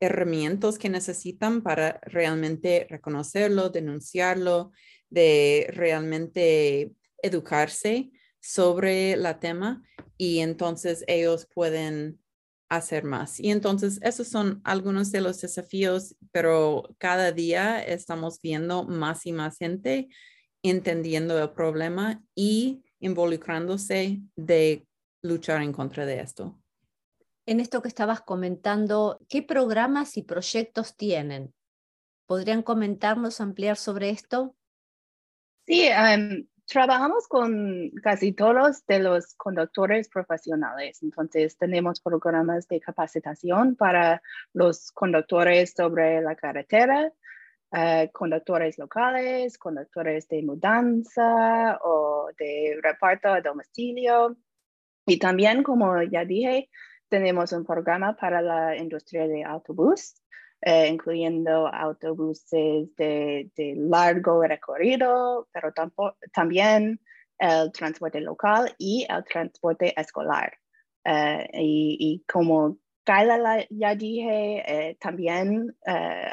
herramientas 0.00 0.78
que 0.78 0.88
necesitan 0.88 1.62
para 1.62 2.00
realmente 2.02 2.86
reconocerlo, 2.88 3.68
denunciarlo, 3.68 4.72
de 5.10 5.66
realmente 5.70 6.92
educarse 7.22 8.10
sobre 8.40 9.16
la 9.16 9.38
tema 9.38 9.82
y 10.16 10.38
entonces 10.38 11.04
ellos 11.06 11.46
pueden 11.52 12.18
hacer 12.70 13.04
más. 13.04 13.40
Y 13.40 13.50
entonces 13.50 13.98
esos 14.02 14.28
son 14.28 14.60
algunos 14.64 15.10
de 15.12 15.20
los 15.20 15.40
desafíos, 15.40 16.16
pero 16.32 16.94
cada 16.98 17.32
día 17.32 17.82
estamos 17.82 18.40
viendo 18.40 18.84
más 18.84 19.26
y 19.26 19.32
más 19.32 19.58
gente 19.58 20.08
entendiendo 20.62 21.42
el 21.42 21.50
problema 21.50 22.22
y 22.34 22.82
involucrándose 23.00 24.20
de 24.36 24.86
luchar 25.22 25.62
en 25.62 25.72
contra 25.72 26.06
de 26.06 26.20
esto. 26.20 26.58
En 27.46 27.60
esto 27.60 27.82
que 27.82 27.88
estabas 27.88 28.20
comentando, 28.20 29.18
¿qué 29.28 29.42
programas 29.42 30.16
y 30.16 30.22
proyectos 30.22 30.96
tienen? 30.96 31.52
¿Podrían 32.26 32.62
comentarnos, 32.62 33.40
ampliar 33.40 33.76
sobre 33.76 34.10
esto? 34.10 34.54
Sí, 35.66 35.88
em, 35.88 36.46
trabajamos 36.66 37.26
con 37.26 37.90
casi 38.02 38.32
todos 38.32 38.86
de 38.86 39.00
los 39.00 39.34
conductores 39.34 40.08
profesionales. 40.08 41.02
Entonces, 41.02 41.56
tenemos 41.56 42.00
programas 42.00 42.68
de 42.68 42.80
capacitación 42.80 43.74
para 43.74 44.22
los 44.52 44.92
conductores 44.92 45.74
sobre 45.76 46.20
la 46.22 46.36
carretera, 46.36 47.12
eh, 47.72 48.10
conductores 48.12 48.78
locales, 48.78 49.58
conductores 49.58 50.28
de 50.28 50.42
mudanza 50.42 51.78
o 51.82 52.28
de 52.38 52.78
reparto 52.82 53.28
a 53.28 53.40
domicilio. 53.40 54.36
Y 55.10 55.18
también, 55.18 55.64
como 55.64 56.00
ya 56.04 56.24
dije, 56.24 56.70
tenemos 57.08 57.50
un 57.50 57.66
programa 57.66 58.14
para 58.14 58.40
la 58.40 58.76
industria 58.76 59.26
de 59.26 59.42
autobús, 59.42 60.14
eh, 60.60 60.86
incluyendo 60.86 61.66
autobuses 61.66 62.94
de, 62.94 63.74
largo 63.76 64.40
recorrido, 64.44 65.48
pero 65.50 65.72
también 66.32 67.00
el 67.40 67.72
transporte 67.72 68.20
local 68.20 68.72
y 68.78 69.04
el 69.10 69.24
transporte 69.24 70.00
escolar. 70.00 70.52
Eh, 71.04 71.48
y, 71.54 72.24
como 72.32 72.78
ya 73.04 73.96
dije, 73.96 74.62
eh, 74.64 74.96
también 75.00 75.76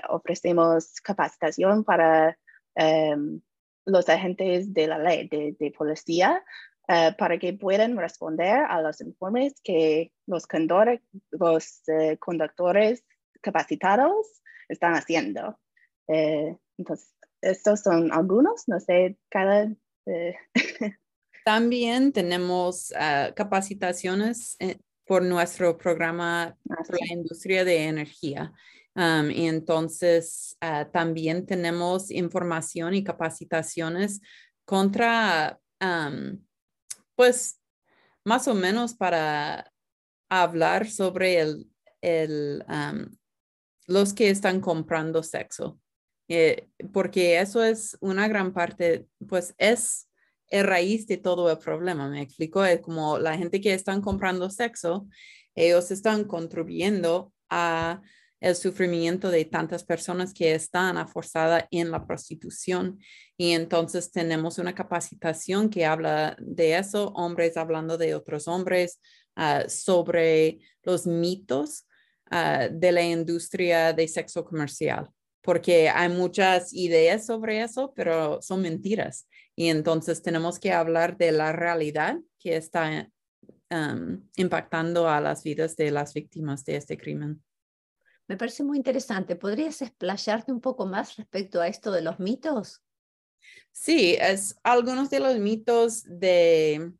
ofrecemos 0.09 1.01
capacitación 1.01 1.83
para 1.83 2.37
em, 2.75 3.41
los 3.85 4.07
agentes 4.07 4.71
de 4.71 4.85
la 4.85 4.99
ley 4.99 5.27
de 5.27 5.73
policía 5.75 6.43
eh, 6.87 7.13
para 7.17 7.37
que 7.37 7.53
puedan 7.53 7.97
responder 7.97 8.59
a 8.69 8.81
los 8.81 9.01
informes 9.01 9.55
que 9.63 10.11
los, 10.25 10.47
conductores, 10.47 11.01
los 11.31 11.81
eh, 11.87 12.17
conductores 12.17 13.03
capacitados 13.41 14.41
están 14.69 14.93
haciendo. 14.93 15.59
Eh, 16.07 16.55
entonces, 16.77 17.13
estos 17.41 17.81
son 17.81 18.11
algunos, 18.11 18.63
no 18.67 18.79
sé, 18.79 19.17
cada... 19.29 19.69
También 21.45 22.11
tenemos 22.11 22.93
ah, 22.97 23.31
capacitaciones 23.35 24.57
por 25.05 25.23
nuestro 25.23 25.77
programa 25.77 26.57
ah, 26.69 26.83
por 26.85 26.99
la 26.99 27.13
industria 27.13 27.65
de 27.65 27.85
energía. 27.85 28.53
Um, 28.95 29.29
y 29.29 29.47
entonces 29.47 30.57
ah, 30.59 30.89
también 30.91 31.45
tenemos 31.45 32.09
información 32.11 32.95
y 32.95 33.03
capacitaciones 33.03 34.21
contra 34.65 35.59
um, 35.79 36.39
pues 37.17 37.59
más 38.23 38.47
o 38.47 38.53
menos 38.53 38.93
para 38.93 39.73
hablar 40.29 40.87
sobre 40.89 41.39
el, 41.39 41.67
el 42.01 42.63
los 43.87 44.13
que 44.13 44.29
están 44.29 44.61
comprando 44.61 45.23
sexo, 45.23 45.79
eh, 46.27 46.69
porque 46.93 47.39
eso 47.39 47.63
es 47.63 47.97
una 48.01 48.27
gran 48.27 48.53
parte, 48.53 49.07
pues 49.27 49.55
es 49.57 50.09
el 50.49 50.65
raíz 50.65 51.07
de 51.07 51.17
todo 51.17 51.49
el 51.49 51.57
problema, 51.57 52.07
me 52.07 52.21
explico, 52.21 52.63
es 52.63 52.81
como 52.81 53.17
la 53.17 53.37
gente 53.37 53.59
que 53.61 53.73
están 53.73 54.01
comprando 54.01 54.49
sexo, 54.49 55.07
ellos 55.55 55.89
están 55.89 56.25
contribuyendo 56.25 57.33
a 57.49 58.01
el 58.39 58.55
sufrimiento 58.55 59.29
de 59.31 59.45
tantas 59.45 59.83
personas 59.83 60.33
que 60.33 60.53
están 60.53 61.07
forzadas 61.07 61.65
en 61.71 61.91
la 61.91 62.05
prostitución. 62.05 62.99
Y 63.35 63.51
entonces 63.51 64.11
tenemos 64.11 64.59
una 64.59 64.75
capacitación 64.75 65.69
que 65.69 65.85
habla 65.85 66.35
de 66.39 66.77
eso, 66.77 67.09
hombres 67.15 67.57
hablando 67.57 67.97
de 67.97 68.15
otros 68.15 68.47
hombres, 68.47 68.99
ah, 69.35 69.63
sobre 69.67 70.59
los 70.83 71.07
mitos 71.07 71.87
ah, 72.29 72.67
de 72.71 72.91
la 72.91 73.03
industria 73.03 73.93
de 73.93 74.07
sexo 74.07 74.45
comercial, 74.45 75.09
porque 75.41 75.89
hay 75.89 76.09
muchas 76.09 76.73
ideas 76.73 77.25
sobre 77.25 77.61
eso, 77.61 77.93
pero 77.95 78.41
son 78.41 78.61
mentiras. 78.61 79.27
Y 79.55 79.69
entonces 79.69 80.21
tenemos 80.21 80.59
que 80.59 80.71
hablar 80.71 81.17
de 81.17 81.31
la 81.31 81.51
realidad 81.51 82.17
que 82.39 82.55
está 82.55 83.09
impactando 84.37 85.09
a 85.09 85.19
las 85.19 85.43
vidas 85.43 85.75
de 85.75 85.91
las 85.91 86.13
víctimas 86.13 86.63
de 86.63 86.77
este 86.77 86.97
crimen. 86.97 87.43
Me 88.27 88.37
parece 88.37 88.63
muy 88.63 88.77
interesante. 88.77 89.35
¿Podrías 89.35 89.81
explayarte 89.81 90.51
un 90.51 90.59
poco 90.59 90.85
más 90.85 91.15
respecto 91.15 91.61
a 91.61 91.67
esto 91.67 91.91
de 91.91 92.01
los 92.01 92.19
mitos? 92.19 92.81
Sí, 93.71 94.17
es 94.19 94.57
algunos 94.63 95.09
de 95.09 95.19
los 95.19 95.37
mitos 95.39 96.03
de 96.05 96.93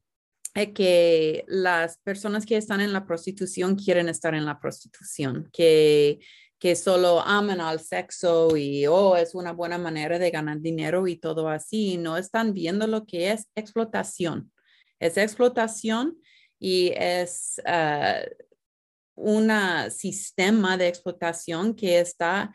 que 0.73 1.43
las 1.47 1.99
personas 1.99 2.45
que 2.45 2.57
están 2.57 2.81
en 2.81 2.93
la 2.93 3.05
prostitución 3.05 3.75
quieren 3.75 4.09
estar 4.09 4.33
en 4.33 4.45
la 4.45 4.59
prostitución, 4.59 5.49
que, 5.53 6.19
que 6.57 6.75
solo 6.75 7.21
aman 7.21 7.61
al 7.61 7.79
sexo 7.79 8.57
y 8.57 8.87
oh, 8.87 9.15
es 9.17 9.35
una 9.35 9.51
buena 9.51 9.77
manera 9.77 10.17
de 10.17 10.31
ganar 10.31 10.59
dinero 10.59 11.07
y 11.07 11.17
todo 11.17 11.49
así. 11.49 11.97
No 11.97 12.17
están 12.17 12.53
viendo 12.53 12.87
lo 12.87 13.05
que 13.05 13.31
es 13.31 13.47
explotación. 13.53 14.51
Es 14.99 15.17
explotación 15.17 16.17
y 16.59 16.91
es 16.95 17.61
ah, 17.65 18.21
un 19.17 19.51
sistema 19.89 20.77
de 20.77 20.87
explotación 20.87 21.75
que 21.75 21.99
está 21.99 22.53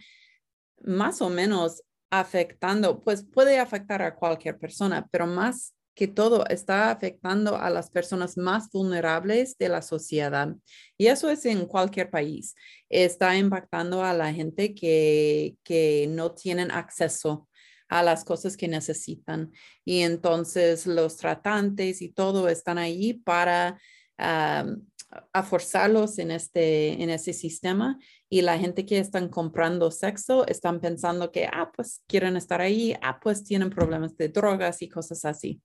más 0.80 1.20
o 1.20 1.28
menos 1.28 1.82
afectando, 2.10 3.00
pues 3.00 3.24
puede 3.24 3.58
afectar 3.58 4.00
a 4.02 4.14
cualquier 4.14 4.58
persona, 4.58 5.06
pero 5.10 5.26
más 5.26 5.74
que 5.94 6.08
todo 6.08 6.46
está 6.46 6.90
afectando 6.90 7.56
a 7.56 7.68
las 7.68 7.90
personas 7.90 8.38
más 8.38 8.70
vulnerables 8.70 9.58
de 9.58 9.68
la 9.68 9.82
sociedad. 9.82 10.54
Y 10.96 11.08
eso 11.08 11.28
es 11.30 11.44
en 11.44 11.66
cualquier 11.66 12.10
país. 12.10 12.54
Está 12.88 13.36
impactando 13.36 14.02
a 14.02 14.14
la 14.14 14.32
gente 14.32 14.74
que, 14.74 15.56
que 15.62 16.06
no 16.08 16.32
tienen 16.32 16.70
acceso 16.70 17.48
a 17.88 18.02
las 18.02 18.24
cosas 18.24 18.56
que 18.56 18.68
necesitan. 18.68 19.52
Y 19.84 20.00
entonces 20.00 20.86
los 20.86 21.18
tratantes 21.18 22.00
y 22.00 22.10
todo 22.10 22.48
están 22.48 22.78
ahí 22.78 23.12
para 23.12 23.78
a 24.22 25.42
forzarlos 25.42 26.18
en 26.18 26.30
este, 26.30 27.02
en 27.02 27.10
ese 27.10 27.32
sistema 27.32 27.98
y 28.30 28.42
la 28.42 28.58
gente 28.58 28.86
que 28.86 28.98
están 28.98 29.28
comprando 29.28 29.90
sexo 29.90 30.46
están 30.46 30.80
pensando 30.80 31.30
que, 31.30 31.46
ah, 31.46 31.70
pues 31.74 32.02
quieren 32.06 32.36
estar 32.36 32.60
ahí, 32.60 32.94
ah, 33.02 33.20
pues 33.20 33.44
tienen 33.44 33.70
problemas 33.70 34.16
de 34.16 34.28
drogas 34.28 34.80
y 34.82 34.88
cosas 34.88 35.24
así. 35.24 35.60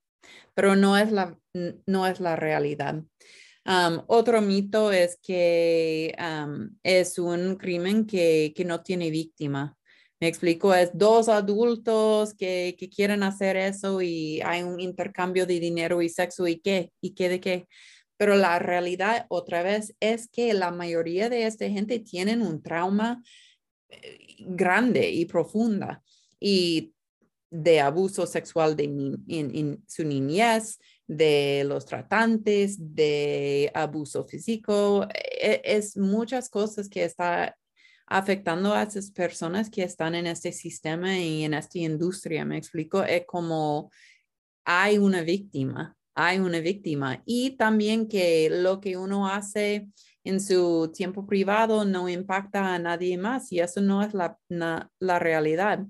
Pero 0.54 0.76
no 0.76 0.98
es 0.98 1.12
la, 1.12 1.38
no 1.86 2.08
es 2.08 2.20
la 2.20 2.36
realidad. 2.36 3.02
Otro 4.08 4.42
mito 4.42 4.92
es 4.92 5.18
que 5.22 6.16
es 6.84 7.20
un 7.20 7.56
crimen 7.56 8.06
que, 8.06 8.54
que, 8.56 8.64
no 8.64 8.82
tiene 8.82 9.12
víctima. 9.12 9.78
Me 10.20 10.28
explico, 10.28 10.74
es 10.74 10.90
dos 10.94 11.30
adultos 11.30 12.34
que, 12.34 12.76
que, 12.80 12.90
quieren 12.90 13.24
hacer 13.24 13.56
eso 13.58 14.02
y 14.02 14.42
hay 14.42 14.64
un 14.64 14.80
intercambio 14.80 15.46
de 15.46 15.60
dinero 15.60 16.02
y 16.02 16.10
sexo 16.10 16.48
y 16.48 16.60
qué, 16.60 16.92
y 17.02 17.14
qué 17.14 17.30
de 17.30 17.40
qué. 17.40 17.68
Pero 18.18 18.36
la 18.36 18.60
realidad 18.60 19.26
otra 19.30 19.64
vez 19.64 19.96
es 20.00 20.28
que 20.28 20.54
la 20.54 20.72
mayoría 20.72 21.30
de 21.30 21.46
esta 21.46 21.70
gente 21.70 22.00
tienen 22.00 22.42
un 22.42 22.62
trauma 22.62 23.24
eh, 23.90 24.36
grande 24.40 25.10
y 25.10 25.26
profunda 25.26 26.04
y 26.40 26.94
de 27.50 27.80
abuso 27.80 28.28
sexual 28.28 28.76
de 28.76 28.84
en, 28.84 29.84
su 29.88 30.04
niñez, 30.04 30.80
de 31.08 31.64
los 31.66 31.86
tratantes, 31.86 32.76
de 32.96 33.72
abuso 33.74 34.26
físico. 34.26 35.08
E, 35.14 35.62
es, 35.64 35.96
muchas 35.96 36.50
cosas 36.50 36.90
que 36.90 37.06
está 37.06 37.56
afectando 38.06 38.74
a 38.74 38.84
esas 38.84 39.12
personas 39.12 39.70
que 39.70 39.84
están 39.84 40.16
en 40.16 40.28
este 40.28 40.52
sistema 40.52 41.18
y 41.18 41.44
en 41.44 41.54
esta 41.54 41.80
industria. 41.80 42.46
Me 42.46 42.58
explico, 42.58 43.04
es 43.04 43.26
como 43.26 43.92
hay 44.66 44.98
una 44.98 45.22
víctima, 45.22 45.96
hay 46.18 46.40
una 46.40 46.60
víctima 46.60 47.22
y 47.26 47.52
también 47.52 48.08
que 48.08 48.50
lo 48.50 48.82
que 48.82 48.98
uno 48.98 49.30
hace 49.30 49.88
en 50.24 50.42
su 50.42 50.92
tiempo 50.92 51.28
privado 51.28 51.86
no 51.86 52.10
impacta 52.10 52.74
a 52.74 52.80
nadie 52.80 53.20
más 53.20 53.52
y 53.52 53.60
eso 53.60 53.82
no 53.82 54.02
es 54.02 54.16
la, 54.16 54.40
la 55.00 55.20
realidad. 55.20 55.86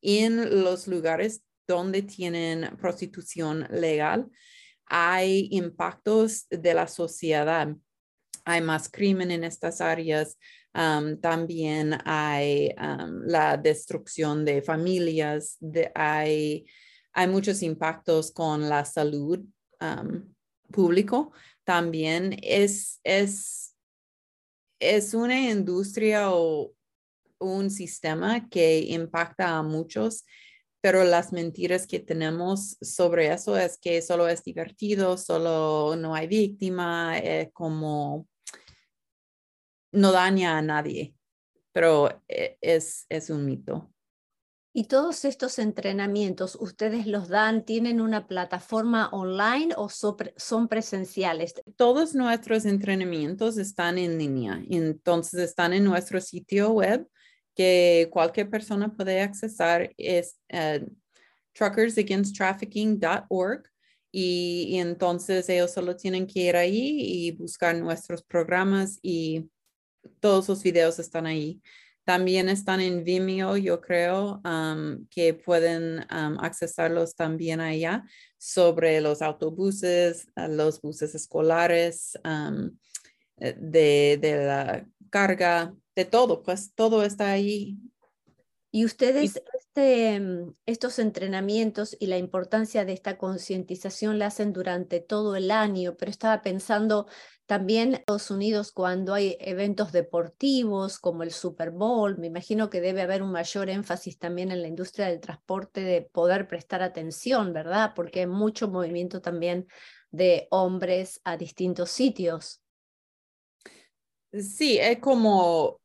En 0.00 0.62
los 0.62 0.86
lugares 0.86 1.42
donde 1.66 2.02
tienen 2.02 2.76
prostitución 2.76 3.66
legal, 3.70 4.30
hay 4.86 5.48
impactos 5.50 6.46
de 6.48 6.74
la 6.74 6.86
sociedad. 6.86 7.74
Hay 8.44 8.60
más 8.60 8.88
crimen 8.88 9.32
en 9.32 9.42
estas 9.42 9.80
áreas. 9.80 10.38
también 11.20 11.98
hay 12.04 12.72
la 13.26 13.56
destrucción 13.56 14.44
de 14.44 14.62
familias. 14.62 15.58
hay, 15.96 16.66
hay 17.12 17.26
muchos 17.26 17.62
impactos 17.62 18.30
con 18.30 18.68
la 18.68 18.84
salud 18.84 19.40
público. 20.70 21.32
También 21.64 22.36
es, 22.42 23.00
es, 23.04 23.76
es 24.80 25.14
una 25.14 25.40
industria 25.40 26.30
o 26.30 26.74
un 27.38 27.70
sistema 27.70 28.48
que 28.48 28.80
impacta 28.80 29.56
a 29.56 29.62
muchos 29.62 30.24
pero 30.82 31.04
las 31.04 31.32
mentiras 31.32 31.86
que 31.86 32.00
tenemos 32.00 32.76
sobre 32.80 33.32
eso 33.32 33.56
es 33.56 33.78
que 33.78 34.02
solo 34.02 34.28
es 34.28 34.42
divertido, 34.42 35.16
solo 35.16 35.94
no 35.96 36.12
hay 36.12 36.26
víctima, 36.26 37.18
eh, 37.18 37.50
como 37.52 38.28
no 39.92 40.10
daña 40.10 40.58
a 40.58 40.62
nadie, 40.62 41.14
pero 41.70 42.08
eh, 42.26 42.58
es, 42.60 43.06
es 43.08 43.30
un 43.30 43.46
mito. 43.46 43.92
¿Y 44.74 44.84
todos 44.84 45.26
estos 45.26 45.58
entrenamientos 45.58 46.56
ustedes 46.58 47.06
los 47.06 47.28
dan, 47.28 47.66
tienen 47.66 48.00
una 48.00 48.26
plataforma 48.26 49.10
online 49.10 49.74
o 49.76 49.90
son 49.90 50.68
presenciales? 50.68 51.52
Todos 51.76 52.14
nuestros 52.14 52.64
entrenamientos 52.64 53.58
están 53.58 53.98
en 53.98 54.16
línea, 54.16 54.64
entonces 54.70 55.40
están 55.40 55.74
en 55.74 55.84
nuestro 55.84 56.22
sitio 56.22 56.70
web 56.70 57.06
que 57.54 58.08
cualquier 58.10 58.48
persona 58.48 58.94
puede 58.94 59.20
accesar 59.20 59.92
es 59.98 60.38
uh, 60.52 60.82
truckersagainsttrafficking.org 61.52 63.62
y, 64.10 64.78
entonces 64.78 65.46
ellos 65.48 65.72
solo 65.72 65.96
tienen 65.96 66.26
que 66.26 66.40
ir 66.40 66.56
ahí 66.56 66.96
y 67.00 67.30
buscar 67.32 67.76
nuestros 67.76 68.22
programas 68.22 68.98
y 69.02 69.50
todos 70.20 70.48
los 70.48 70.62
videos 70.62 70.98
están 70.98 71.26
ahí. 71.26 71.60
También 72.04 72.48
están 72.48 72.80
en 72.80 73.04
Vimeo, 73.04 73.56
yo 73.56 73.80
creo 73.80 74.40
que 75.10 75.34
pueden 75.34 76.04
accesarlos 76.08 77.14
también 77.14 77.60
allá 77.60 78.04
sobre 78.38 79.00
los 79.00 79.22
autobuses, 79.22 80.26
los 80.34 80.80
buses 80.80 81.14
escolares, 81.14 82.18
um, 82.24 82.70
de, 83.36 84.18
de 84.20 84.44
la 84.44 84.86
carga, 85.10 85.74
de 85.94 86.04
todo, 86.04 86.42
pues 86.42 86.72
todo 86.74 87.04
está 87.04 87.30
ahí. 87.30 87.78
Y 88.74 88.86
ustedes, 88.86 89.42
este, 89.52 90.18
mm, 90.18 90.54
estos 90.64 90.98
entrenamientos 90.98 91.94
y 92.00 92.06
la 92.06 92.16
importancia 92.16 92.86
de 92.86 92.94
esta 92.94 93.18
concientización 93.18 94.18
la 94.18 94.28
hacen 94.28 94.54
durante 94.54 94.98
todo 94.98 95.36
el 95.36 95.50
año, 95.50 95.94
pero 95.98 96.10
estaba 96.10 96.40
pensando 96.40 97.06
también 97.44 97.88
en 97.88 97.94
Estados 97.96 98.30
Unidos 98.30 98.72
cuando 98.72 99.12
hay 99.12 99.36
eventos 99.40 99.92
deportivos 99.92 100.98
como 100.98 101.22
el 101.22 101.32
Super 101.32 101.70
Bowl, 101.70 102.16
me 102.16 102.28
imagino 102.28 102.70
que 102.70 102.80
debe 102.80 103.02
haber 103.02 103.22
un 103.22 103.30
mayor 103.30 103.68
énfasis 103.68 104.18
también 104.18 104.50
en 104.50 104.62
la 104.62 104.68
industria 104.68 105.08
del 105.08 105.20
transporte 105.20 105.82
de 105.82 106.00
poder 106.00 106.48
prestar 106.48 106.82
atención, 106.82 107.52
¿verdad? 107.52 107.92
Porque 107.94 108.20
hay 108.20 108.26
mucho 108.26 108.68
movimiento 108.68 109.20
también 109.20 109.66
de 110.10 110.48
hombres 110.50 111.20
a 111.24 111.36
distintos 111.36 111.90
sitios. 111.90 112.62
Sí, 114.32 114.78
es 114.78 114.98
como 114.98 115.81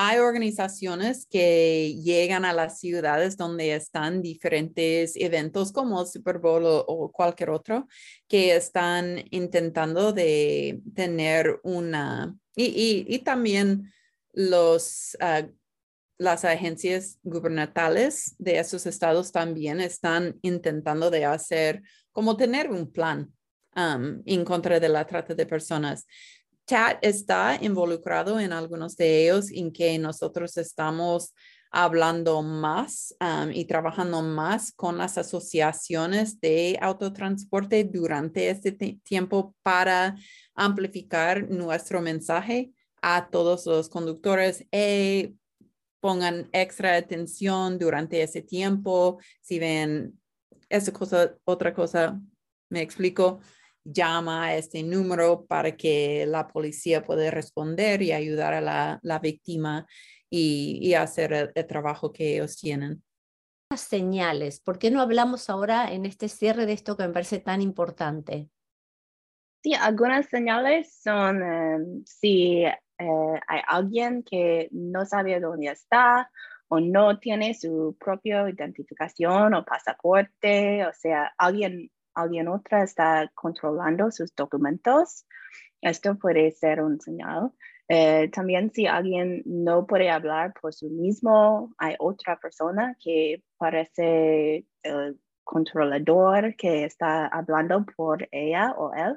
hay 0.00 0.20
organizaciones 0.20 1.26
que 1.26 1.96
llegan 2.00 2.44
a 2.44 2.52
las 2.52 2.78
ciudades 2.78 3.36
donde 3.36 3.74
están 3.74 4.22
diferentes 4.22 5.16
eventos 5.16 5.72
como 5.72 6.00
el 6.00 6.06
Super 6.06 6.38
Bowl 6.38 6.62
o, 6.64 7.10
cualquier 7.10 7.50
otro, 7.50 7.88
que 8.28 8.54
están 8.54 9.24
intentando 9.32 10.12
de 10.12 10.80
tener 10.94 11.58
una, 11.64 12.32
y, 12.54 13.18
también 13.24 13.92
los, 14.32 15.16
ah, 15.18 15.48
las 16.16 16.44
agencias 16.44 17.18
gubernamentales 17.24 18.36
de 18.38 18.60
esos 18.60 18.86
estados 18.86 19.32
también 19.32 19.80
están 19.80 20.38
intentando 20.42 21.10
de 21.10 21.24
hacer, 21.24 21.82
como 22.12 22.36
tener 22.36 22.70
un 22.70 22.92
plan 22.92 23.32
en 23.74 24.44
contra 24.44 24.78
de 24.78 24.88
la 24.88 25.04
trata 25.04 25.34
de 25.34 25.46
personas. 25.46 26.06
Chat 26.68 26.98
está 27.00 27.58
involucrado 27.62 28.38
en 28.38 28.52
algunos 28.52 28.94
de 28.94 29.24
ellos 29.24 29.50
en 29.50 29.72
que 29.72 29.98
nosotros 29.98 30.54
estamos 30.58 31.34
hablando 31.70 32.42
más 32.42 33.16
um, 33.20 33.50
y 33.50 33.64
trabajando 33.64 34.20
más 34.20 34.72
con 34.72 34.98
las 34.98 35.16
asociaciones 35.16 36.38
de 36.40 36.78
autotransporte 36.82 37.84
durante 37.84 38.50
este 38.50 38.72
tiempo 38.72 39.54
para 39.62 40.14
amplificar 40.54 41.48
nuestro 41.48 42.02
mensaje 42.02 42.70
a 43.00 43.30
todos 43.30 43.64
los 43.64 43.88
conductores. 43.88 44.66
Eh, 44.70 45.32
pongan 46.00 46.50
extra 46.52 46.96
atención 46.96 47.78
durante 47.78 48.22
ese 48.22 48.42
tiempo. 48.42 49.18
Si 49.40 49.58
ven 49.58 50.20
esa 50.68 50.92
cosa, 50.92 51.34
otra 51.44 51.72
cosa, 51.72 52.20
me 52.68 52.82
explico 52.82 53.40
llama 53.84 54.44
a 54.44 54.56
este 54.56 54.82
número 54.82 55.46
para 55.46 55.76
que 55.76 56.26
la 56.26 56.48
policía 56.48 57.04
pueda 57.04 57.30
responder 57.30 58.02
y 58.02 58.12
ayudar 58.12 58.54
a 58.54 58.60
la, 58.60 58.98
la 59.02 59.18
víctima 59.18 59.86
y, 60.30 60.94
hacer 60.94 61.32
el, 61.54 61.66
trabajo 61.66 62.12
que 62.12 62.34
ellos 62.34 62.56
tienen. 62.56 63.02
Señales, 63.76 64.60
¿por 64.60 64.78
qué 64.78 64.90
no 64.90 65.00
hablamos 65.00 65.50
ahora 65.50 65.92
en 65.92 66.06
este 66.06 66.28
cierre 66.28 66.66
de 66.66 66.72
esto 66.72 66.96
que 66.96 67.06
me 67.06 67.12
parece 67.12 67.38
tan 67.38 67.60
importante? 67.60 68.48
Sí, 69.62 69.74
algunas 69.74 70.26
señales 70.26 70.94
son 71.02 71.42
em, 71.42 72.04
si 72.04 72.64
eh, 72.64 73.40
hay 73.46 73.60
alguien 73.66 74.22
que 74.22 74.68
no 74.70 75.04
sabe 75.04 75.38
dónde 75.40 75.68
está 75.68 76.30
o 76.68 76.80
no 76.80 77.18
tiene 77.18 77.54
su 77.54 77.96
propia 77.98 78.48
identificación 78.48 79.54
o 79.54 79.64
pasaporte, 79.64 80.86
o 80.86 80.92
sea, 80.92 81.32
alguien 81.36 81.90
alguien 82.22 82.48
otra 82.48 82.82
está 82.82 83.30
controlando 83.34 84.10
sus 84.10 84.34
documentos, 84.34 85.26
esto 85.80 86.18
puede 86.18 86.50
ser 86.52 86.82
un 86.82 87.00
señal. 87.00 87.52
Eh, 87.88 88.28
también 88.30 88.70
si 88.72 88.86
alguien 88.86 89.42
no 89.46 89.86
puede 89.86 90.10
hablar 90.10 90.52
por 90.60 90.74
sí 90.74 90.88
mismo, 90.90 91.74
hay 91.78 91.94
otra 91.98 92.38
persona 92.38 92.96
que 93.02 93.42
parece 93.56 94.66
el 94.82 95.18
controlador 95.44 96.54
que 96.56 96.84
está 96.84 97.26
hablando 97.26 97.86
por 97.96 98.28
ella 98.30 98.72
o 98.76 98.92
él. 98.92 99.16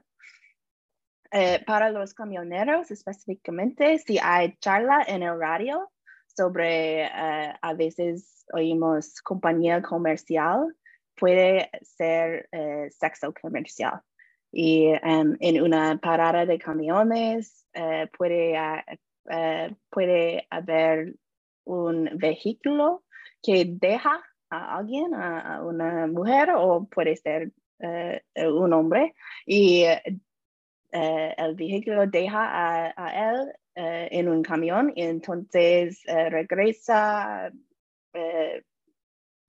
Eh, 1.34 1.64
para 1.66 1.90
los 1.90 2.14
camioneros 2.14 2.92
específicamente, 2.92 3.98
si 4.00 4.20
hay 4.20 4.56
charla 4.60 5.04
en 5.08 5.24
el 5.24 5.40
radio 5.40 5.90
sobre, 6.28 7.06
eh, 7.06 7.54
a 7.62 7.74
veces 7.74 8.46
oímos 8.54 9.22
compañía 9.22 9.82
comercial 9.82 10.76
puede 11.22 11.70
ser 11.84 12.50
eh, 12.52 12.90
sexo 12.90 13.32
comercial. 13.32 14.02
Y 14.52 14.88
em, 14.88 15.38
en 15.40 15.62
una 15.62 16.00
parada 16.00 16.48
de 16.48 16.58
camiones 16.58 17.68
eh, 17.74 18.10
puede, 18.18 18.56
eh, 19.30 19.76
puede 19.92 20.48
haber 20.50 21.14
un 21.64 22.10
vehículo 22.18 23.04
que 23.44 23.66
deja 23.68 24.20
a 24.50 24.78
alguien, 24.80 25.14
a, 25.14 25.64
una 25.64 26.08
mujer 26.08 26.50
o 26.56 26.86
puede 26.86 27.16
ser 27.16 27.52
un 28.36 28.74
hombre. 28.74 29.14
Y 29.46 29.86
el 30.92 31.56
vehículo 31.56 32.08
deja 32.08 32.94
a, 32.98 33.32
él 33.32 33.54
en 33.76 34.28
un 34.28 34.44
camión 34.44 34.92
y 34.96 35.04
entonces 35.04 36.02
regresa 36.06 37.52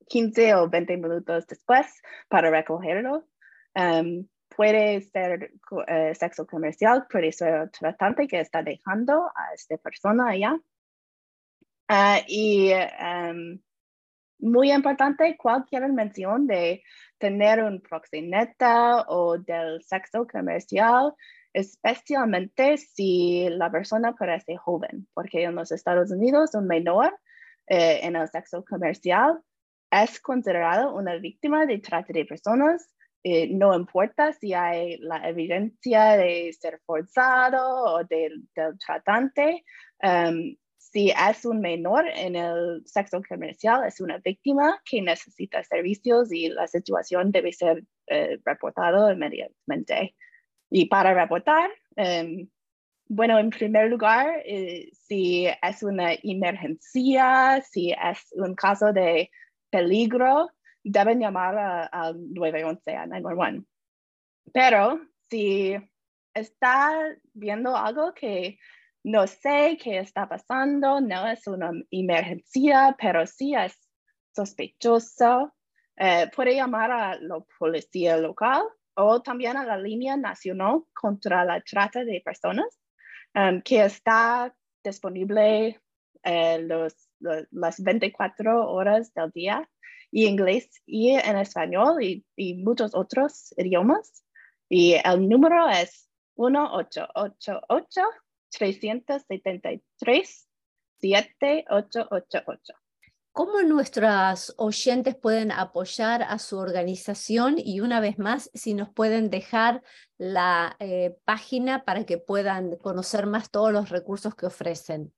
15 0.09 0.55
o 0.55 0.69
20 0.69 0.97
minutos 0.97 1.47
después 1.47 2.03
para 2.29 2.51
recogerlo. 2.51 3.27
Um, 3.75 4.29
puede 4.55 5.01
ser 5.01 5.53
sexo 6.15 6.47
comercial, 6.47 7.07
puede 7.11 7.33
ser 7.33 7.71
tratante 7.71 8.29
que 8.29 8.41
está 8.41 8.63
dejando 8.63 9.31
a 9.35 9.55
esta 9.55 9.77
persona 9.79 10.31
allá. 10.31 10.59
Ah, 11.89 12.21
y 12.27 12.73
um, 12.73 13.59
muy 14.43 14.73
importante, 14.73 15.37
cualquier 15.37 15.91
mención 15.93 16.47
de 16.47 16.83
tener 17.19 17.63
un 17.63 17.81
proxeneta 17.81 19.05
o 19.09 19.39
del 19.39 19.83
sexo 19.85 20.27
comercial, 20.27 21.15
especialmente 21.53 22.77
si 22.77 23.49
la 23.51 23.71
persona 23.71 24.15
parece 24.15 24.57
joven, 24.57 25.07
porque 25.15 25.45
en 25.45 25.55
los 25.55 25.71
Estados 25.71 26.11
Unidos 26.11 26.55
un 26.55 26.67
menor 26.67 27.17
eh, 27.69 28.01
en 28.03 28.17
el 28.17 28.29
sexo 28.29 28.65
comercial 28.65 29.41
es 29.93 30.19
considerado 30.21 30.95
una 30.95 31.17
víctima 31.17 31.67
de 31.67 31.79
trata 31.79 32.13
de 32.13 32.25
personas. 32.25 32.89
Eh, 33.23 33.49
no 33.49 33.75
importa 33.75 34.33
si 34.33 34.53
hay 34.55 34.97
la 34.99 35.29
evidencia 35.29 36.17
de 36.17 36.53
ser 36.59 36.81
forzado 36.85 37.85
o 37.85 38.05
del, 38.05 38.49
tratante, 38.85 39.65
um, 40.03 40.57
si 40.77 41.11
es 41.11 41.45
un 41.45 41.61
menor 41.61 42.05
en 42.09 42.37
el 42.37 42.83
sexo 42.85 43.23
comercial, 43.27 43.87
es 43.87 44.01
una 44.01 44.19
víctima 44.19 44.81
que 44.85 45.01
necesita 45.01 45.63
servicios 45.63 46.33
y 46.33 46.49
la 46.49 46.67
situación 46.67 47.31
debe 47.31 47.53
ser 47.53 47.85
eh, 48.09 48.39
reportada 48.45 49.13
inmediatamente. 49.13 50.17
Y 50.69 50.87
para 50.87 51.15
reportar, 51.15 51.71
em, 51.97 52.49
bueno, 53.09 53.39
en 53.39 53.51
primer 53.51 53.91
lugar, 53.91 54.43
eh, 54.45 54.91
si 54.93 55.47
es 55.47 55.83
una 55.83 56.15
emergencia, 56.23 57.63
si 57.71 57.93
es 57.93 58.27
un 58.33 58.55
caso 58.55 58.93
de 58.93 59.31
peligro, 59.73 60.51
deben 60.85 61.19
llamar 61.19 61.89
al 61.91 62.15
911, 62.33 62.97
a 62.97 63.07
911. 63.07 63.67
Pero 64.53 65.01
si 65.31 65.75
está 66.35 66.93
viendo 67.33 67.75
algo 67.77 68.13
que 68.13 68.59
no 69.05 69.27
sé 69.27 69.79
qué 69.83 69.99
está 69.99 70.29
pasando, 70.29 71.01
no 71.01 71.27
es 71.27 71.47
una 71.47 71.73
emergencia, 71.91 72.95
pero 73.01 73.27
sí 73.27 73.55
es 73.55 73.77
sospechoso. 74.35 75.55
Eh, 75.97 76.31
puede 76.35 76.55
llamar 76.55 76.91
a 76.91 77.17
la 77.17 77.39
policía 77.59 78.17
local 78.17 78.63
o 78.95 79.23
también 79.23 79.57
a 79.57 79.65
la 79.65 79.79
línea 79.79 80.17
nacional 80.17 80.83
contra 80.93 81.45
la 81.45 81.61
trata 81.63 82.05
de 82.05 82.23
personas, 82.25 82.79
um, 83.35 83.61
que 83.63 83.85
está 83.85 84.55
disponible 84.85 85.81
eh, 86.23 86.59
los, 86.63 86.95
las 87.51 87.83
24 87.83 88.71
horas 88.71 89.13
del 89.15 89.31
día, 89.31 89.69
y 90.13 90.27
inglés 90.27 90.83
y 90.87 91.11
en 91.11 91.37
español 91.39 92.03
y, 92.03 92.25
y 92.37 92.55
muchos 92.55 92.95
otros 92.95 93.53
idiomas. 93.57 94.25
Y 94.69 94.95
el 95.05 95.29
número 95.29 95.69
es 95.69 96.09
1888 96.37 98.03
373 98.51 100.49
7888. 101.01 102.75
¿Cómo 103.33 103.63
nuestras 103.63 104.55
oyentes 104.59 105.17
pueden 105.17 105.53
apoyar 105.53 106.23
a 106.23 106.39
su 106.39 106.59
organización? 106.59 107.57
Y 107.57 107.81
una 107.81 107.99
vez 108.01 108.19
más, 108.19 108.51
si 108.53 108.75
nos 108.75 108.91
pueden 108.91 109.31
dejar 109.31 109.83
la 110.19 110.77
eh, 110.79 111.17
página 111.25 111.85
para 111.85 112.05
que 112.05 112.19
puedan 112.19 112.77
conocer 112.77 113.25
más 113.25 113.51
todos 113.51 113.73
los 113.73 113.89
recursos 113.89 114.35
que 114.35 114.45
ofrecen. 114.45 115.15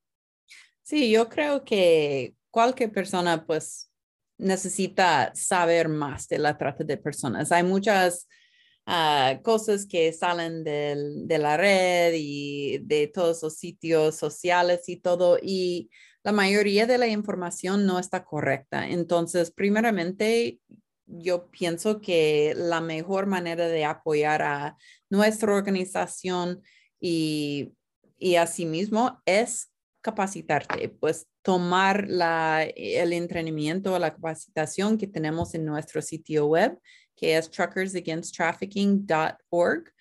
Sí, 0.85 1.11
yo 1.11 1.29
creo 1.29 1.65
que 1.65 2.35
cualquier 2.51 2.93
persona 2.93 3.45
pues 3.45 3.91
necesita 4.39 5.33
saber 5.35 5.89
más 5.89 6.29
de 6.29 6.39
la 6.39 6.57
trata 6.57 6.85
de 6.85 6.97
personas. 6.97 7.51
Hay 7.51 7.65
muchas 7.65 8.29
Ah, 8.87 9.41
cosas 9.43 9.87
que 9.87 10.13
salen 10.13 10.63
de 10.63 11.39
la 11.39 11.57
red 11.57 12.13
y 12.17 12.79
de 12.83 13.07
todos 13.09 13.43
los 13.43 13.57
sitios 13.57 14.17
sociales 14.17 14.89
y 14.89 14.99
todo, 14.99 15.39
y 15.43 15.91
la 16.23 16.33
mayoría 16.33 16.87
de 16.87 16.99
la 16.99 17.07
información 17.07 17.87
no 17.87 17.99
está 17.99 18.25
correcta. 18.25 18.87
Entonces, 18.89 19.51
primeramente, 19.51 20.61
yo 21.07 21.51
pienso 21.51 22.01
que 22.03 22.55
la 22.57 22.81
mejor 22.83 23.27
manera 23.27 23.69
de 23.69 23.85
apoyar 23.87 24.43
a 24.43 24.77
nuestra 25.09 25.55
organización 25.55 26.63
y, 27.01 27.73
y 28.19 28.37
asimismo 28.37 29.23
es 29.25 29.71
capacitarte, 30.05 30.91
pues 30.91 31.27
tomar 31.43 32.07
la, 32.09 32.65
el 32.77 33.15
entrenamiento 33.15 33.95
o 33.95 33.99
la 33.99 34.13
capacitación 34.13 34.99
que 34.99 35.07
tenemos 35.07 35.55
en 35.55 35.65
nuestro 35.65 36.03
sitio 36.03 36.47
web 36.47 36.79
que 37.17 37.37
es 37.37 37.51
truckersagainsttrafficking.org. 37.51 39.93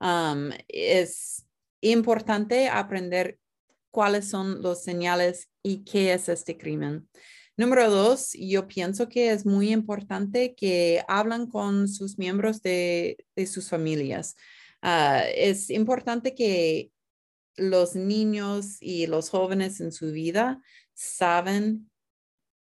Um, 0.00 0.50
es 0.68 1.46
importante 1.82 2.68
aprender 2.68 3.38
cuáles 3.90 4.28
son 4.28 4.62
los 4.62 4.82
señales 4.82 5.48
y 5.62 5.84
qué 5.84 6.14
es 6.14 6.28
este 6.28 6.56
crimen. 6.56 7.08
Número 7.56 7.90
dos, 7.90 8.30
yo 8.32 8.66
pienso 8.66 9.08
que 9.08 9.30
es 9.32 9.44
muy 9.44 9.72
importante 9.72 10.54
que 10.54 11.04
hablan 11.08 11.48
con 11.48 11.88
sus 11.88 12.16
miembros 12.18 12.62
de, 12.62 13.18
sus 13.46 13.68
familias. 13.68 14.36
Ah, 14.80 15.24
es 15.34 15.68
importante 15.68 16.34
que 16.34 16.90
los 17.60 17.94
niños 17.94 18.78
y 18.80 19.06
los 19.06 19.30
jóvenes 19.30 19.80
en 19.80 19.92
su 19.92 20.12
vida 20.12 20.62
saben 20.94 21.90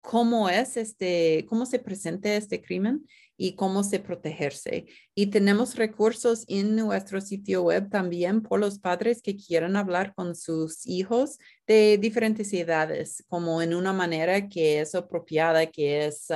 cómo 0.00 0.50
es 0.50 0.76
este, 0.76 1.46
cómo 1.48 1.64
se 1.64 1.78
presenta 1.78 2.34
este 2.34 2.60
crimen 2.60 3.06
y 3.36 3.54
cómo 3.56 3.82
se 3.82 3.98
protegerse. 3.98 4.84
Y 5.14 5.28
tenemos 5.28 5.76
recursos 5.76 6.44
en 6.46 6.76
nuestro 6.76 7.20
sitio 7.20 7.62
web 7.62 7.88
también 7.90 8.42
por 8.42 8.60
los 8.60 8.78
padres 8.78 9.22
que 9.22 9.36
quieran 9.36 9.76
hablar 9.76 10.14
con 10.14 10.36
sus 10.36 10.86
hijos 10.86 11.38
de 11.66 11.98
diferentes 11.98 12.52
edades, 12.52 13.24
como 13.28 13.62
en 13.62 13.74
una 13.74 13.92
manera 13.94 14.48
que 14.48 14.80
es 14.80 14.94
apropiada, 14.94 15.66
que 15.66 16.06
es, 16.06 16.28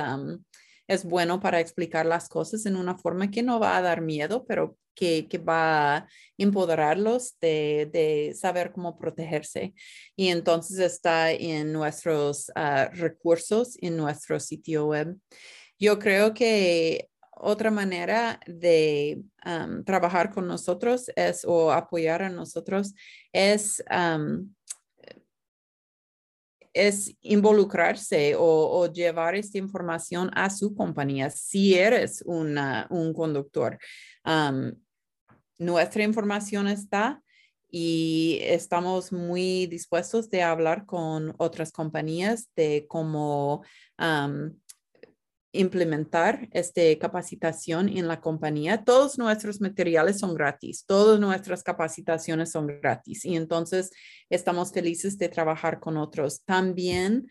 es 0.87 1.05
bueno 1.05 1.39
para 1.39 1.59
explicar 1.59 2.07
las 2.07 2.27
cosas 2.27 2.65
en 2.65 2.75
una 2.75 2.97
forma 2.97 3.29
que 3.29 3.43
no 3.43 3.59
va 3.59 3.77
a 3.77 3.81
dar 3.81 4.01
miedo, 4.01 4.45
pero 4.45 4.75
que, 4.99 5.37
va 5.37 5.95
a 5.95 6.07
empoderarlos 6.37 7.39
de, 7.39 7.89
de, 7.91 8.33
saber 8.35 8.71
cómo 8.71 8.97
protegerse. 8.97 9.73
Y 10.15 10.27
entonces 10.27 10.79
está 10.79 11.31
en 11.31 11.71
nuestros 11.71 12.51
ah, 12.55 12.89
recursos 12.93 13.77
en 13.81 13.95
nuestro 13.95 14.39
sitio 14.39 14.87
web. 14.87 15.15
Yo 15.79 15.97
creo 15.99 16.33
que 16.33 17.09
otra 17.41 17.71
manera 17.71 18.39
de 18.45 19.23
trabajar 19.85 20.29
con 20.33 20.45
nosotros 20.45 21.09
es 21.15 21.45
o 21.45 21.71
apoyar 21.71 22.21
a 22.21 22.29
nosotros 22.29 22.93
es, 23.31 23.81
es 26.73 27.15
involucrarse 27.21 28.35
o, 28.37 28.91
llevar 28.91 29.35
esta 29.35 29.57
información 29.57 30.29
a 30.33 30.49
su 30.49 30.75
compañía 30.75 31.29
si 31.29 31.75
eres 31.75 32.21
un 32.25 33.13
conductor. 33.15 33.79
Nuestra 35.59 36.03
información 36.03 36.67
está 36.67 37.21
y 37.69 38.39
estamos 38.41 39.11
muy 39.11 39.67
dispuestos 39.67 40.29
de 40.29 40.41
hablar 40.41 40.85
con 40.85 41.35
otras 41.37 41.71
compañías 41.71 42.49
de 42.55 42.85
cómo 42.87 43.63
implementar 45.51 46.47
esta 46.51 46.81
capacitación 46.99 47.89
en 47.89 48.07
la 48.07 48.21
compañía. 48.21 48.83
Todos 48.83 49.17
nuestros 49.17 49.61
materiales 49.61 50.19
son 50.19 50.33
gratis, 50.33 50.85
todas 50.85 51.19
nuestras 51.19 51.63
capacitaciones 51.63 52.51
son 52.51 52.67
gratis 52.67 53.25
y 53.25 53.35
entonces 53.35 53.91
estamos 54.29 54.71
felices 54.71 55.17
de 55.17 55.29
trabajar 55.29 55.79
con 55.79 55.97
otros. 55.97 56.43
También 56.45 57.27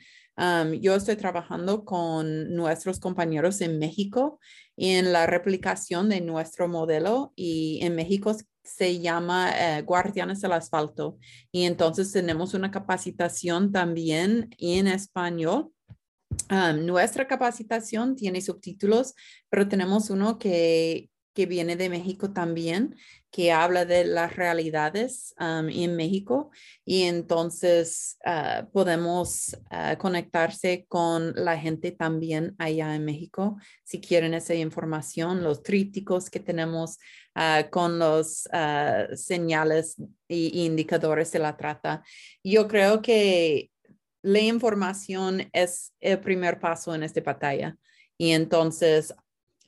yo 0.80 0.94
estoy 0.94 1.16
trabajando 1.16 1.84
con 1.84 2.54
nuestros 2.54 3.00
compañeros 3.00 3.60
en 3.60 3.78
México 3.78 4.38
en 4.76 5.12
la 5.12 5.26
replicación 5.26 6.08
de 6.08 6.20
nuestro 6.20 6.68
modelo 6.68 7.32
y 7.34 7.80
en 7.82 7.96
México 7.96 8.36
se 8.62 9.00
llama 9.00 9.50
eh, 9.50 9.82
Guardianes 9.82 10.40
del 10.40 10.52
Asfalto. 10.52 11.18
Y 11.50 11.64
entonces 11.64 12.12
tenemos 12.12 12.54
una 12.54 12.70
capacitación 12.70 13.72
también 13.72 14.50
en 14.58 14.86
español. 14.86 15.72
Nuestra 16.48 17.26
capacitación 17.26 18.14
tiene 18.14 18.40
subtítulos, 18.40 19.14
pero 19.50 19.66
tenemos 19.66 20.10
uno 20.10 20.38
que, 20.38 21.10
que 21.38 21.46
viene 21.46 21.76
de 21.76 21.88
México 21.88 22.32
también, 22.32 22.96
que 23.30 23.52
habla 23.52 23.84
de 23.84 24.04
las 24.04 24.34
realidades 24.34 25.36
en 25.38 25.94
México 25.94 26.50
y 26.84 27.04
entonces 27.04 28.18
ah, 28.24 28.66
podemos 28.72 29.56
uh, 29.70 29.96
conectarse 29.98 30.84
con 30.88 31.32
la 31.36 31.56
gente 31.56 31.92
también 31.92 32.56
allá 32.58 32.96
en 32.96 33.04
México 33.04 33.56
si 33.84 34.00
quieren 34.00 34.34
esa 34.34 34.56
información, 34.56 35.44
los 35.44 35.62
trípticos 35.62 36.28
que 36.28 36.40
tenemos 36.40 36.98
uh, 37.36 37.70
con 37.70 38.00
los 38.00 38.48
señales 39.14 39.94
e 40.28 40.64
indicadores 40.64 41.30
de 41.30 41.38
la 41.38 41.56
trata. 41.56 42.02
Yo 42.42 42.66
creo 42.66 43.00
que 43.00 43.70
la 44.22 44.40
información 44.40 45.48
es 45.52 45.92
el 46.00 46.18
primer 46.18 46.58
paso 46.58 46.96
en 46.96 47.04
esta 47.04 47.20
batalla 47.20 47.76
y 48.16 48.32
entonces 48.32 49.14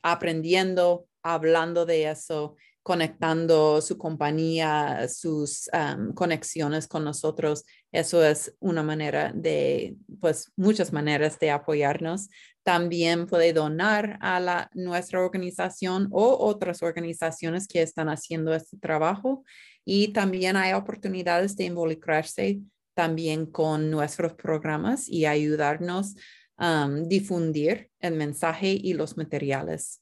aprendiendo, 0.03 1.07
hablando 1.23 1.85
de 1.85 2.09
eso, 2.09 2.55
conectando 2.83 3.79
su 3.81 3.97
compañía, 3.97 5.07
sus 5.07 5.69
conexiones 6.15 6.87
con 6.87 7.03
nosotros. 7.03 7.63
Eso 7.91 8.23
es 8.25 8.55
una 8.59 8.81
manera 8.81 9.31
de, 9.35 9.95
pues 10.19 10.51
muchas 10.55 10.91
maneras 10.91 11.37
de 11.39 11.51
apoyarnos. 11.51 12.29
También 12.63 13.27
puede 13.27 13.53
donar 13.53 14.17
a 14.21 14.39
la, 14.39 14.69
nuestra 14.73 15.21
organización 15.21 16.07
o 16.11 16.37
otras 16.39 16.81
organizaciones 16.81 17.67
que 17.67 17.81
están 17.81 18.09
haciendo 18.09 18.53
este 18.53 18.77
trabajo. 18.77 19.43
Y 19.85 20.09
también 20.09 20.57
hay 20.57 20.73
oportunidades 20.73 21.55
de 21.55 21.65
involucrarse 21.65 22.61
también 22.93 23.45
con 23.45 23.89
nuestros 23.89 24.33
programas 24.33 25.07
y 25.07 25.25
ayudarnos 25.25 26.15
a 26.57 26.89
difundir 27.05 27.89
el 27.99 28.15
mensaje 28.15 28.69
y 28.69 28.93
los 28.93 29.17
materiales. 29.17 30.01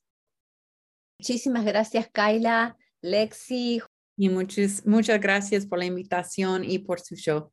Muchísimas 1.19 1.65
gracias, 1.65 2.09
Kaila, 2.11 2.77
Lexi. 3.01 3.81
Y 4.17 4.29
muchas, 4.29 4.85
muchas 4.85 5.21
gracias 5.21 5.65
por 5.65 5.79
la 5.79 5.85
invitación 5.85 6.65
y 6.65 6.79
por 6.79 6.99
su 6.99 7.15
show. 7.15 7.51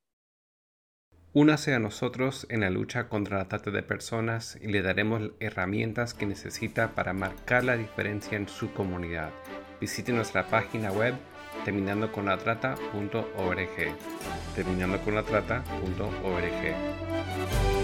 Únase 1.33 1.75
a 1.75 1.79
nosotros 1.79 2.47
en 2.49 2.61
la 2.61 2.71
lucha 2.71 3.09
contra 3.09 3.39
la 3.39 3.47
trata 3.47 3.71
de 3.71 3.83
personas 3.83 4.59
y 4.61 4.69
le 4.69 4.83
daremos 4.83 5.31
herramientas 5.39 6.15
que 6.15 6.27
necesita 6.27 6.95
para 6.95 7.13
marcar 7.13 7.63
la 7.63 7.77
diferencia 7.77 8.39
en 8.39 8.49
su 8.49 8.73
comunidad. 8.73 9.31
Visite 9.81 10.13
nuestra 10.13 10.49
página 10.49 10.91
web 10.91 11.15
terminando 11.65 12.11
con 12.11 12.27
la 12.27 12.39
trata.org. 12.39 13.97
Terminando 14.55 15.01
con 15.03 15.15
la 15.15 15.23
trata.org. 15.23 17.76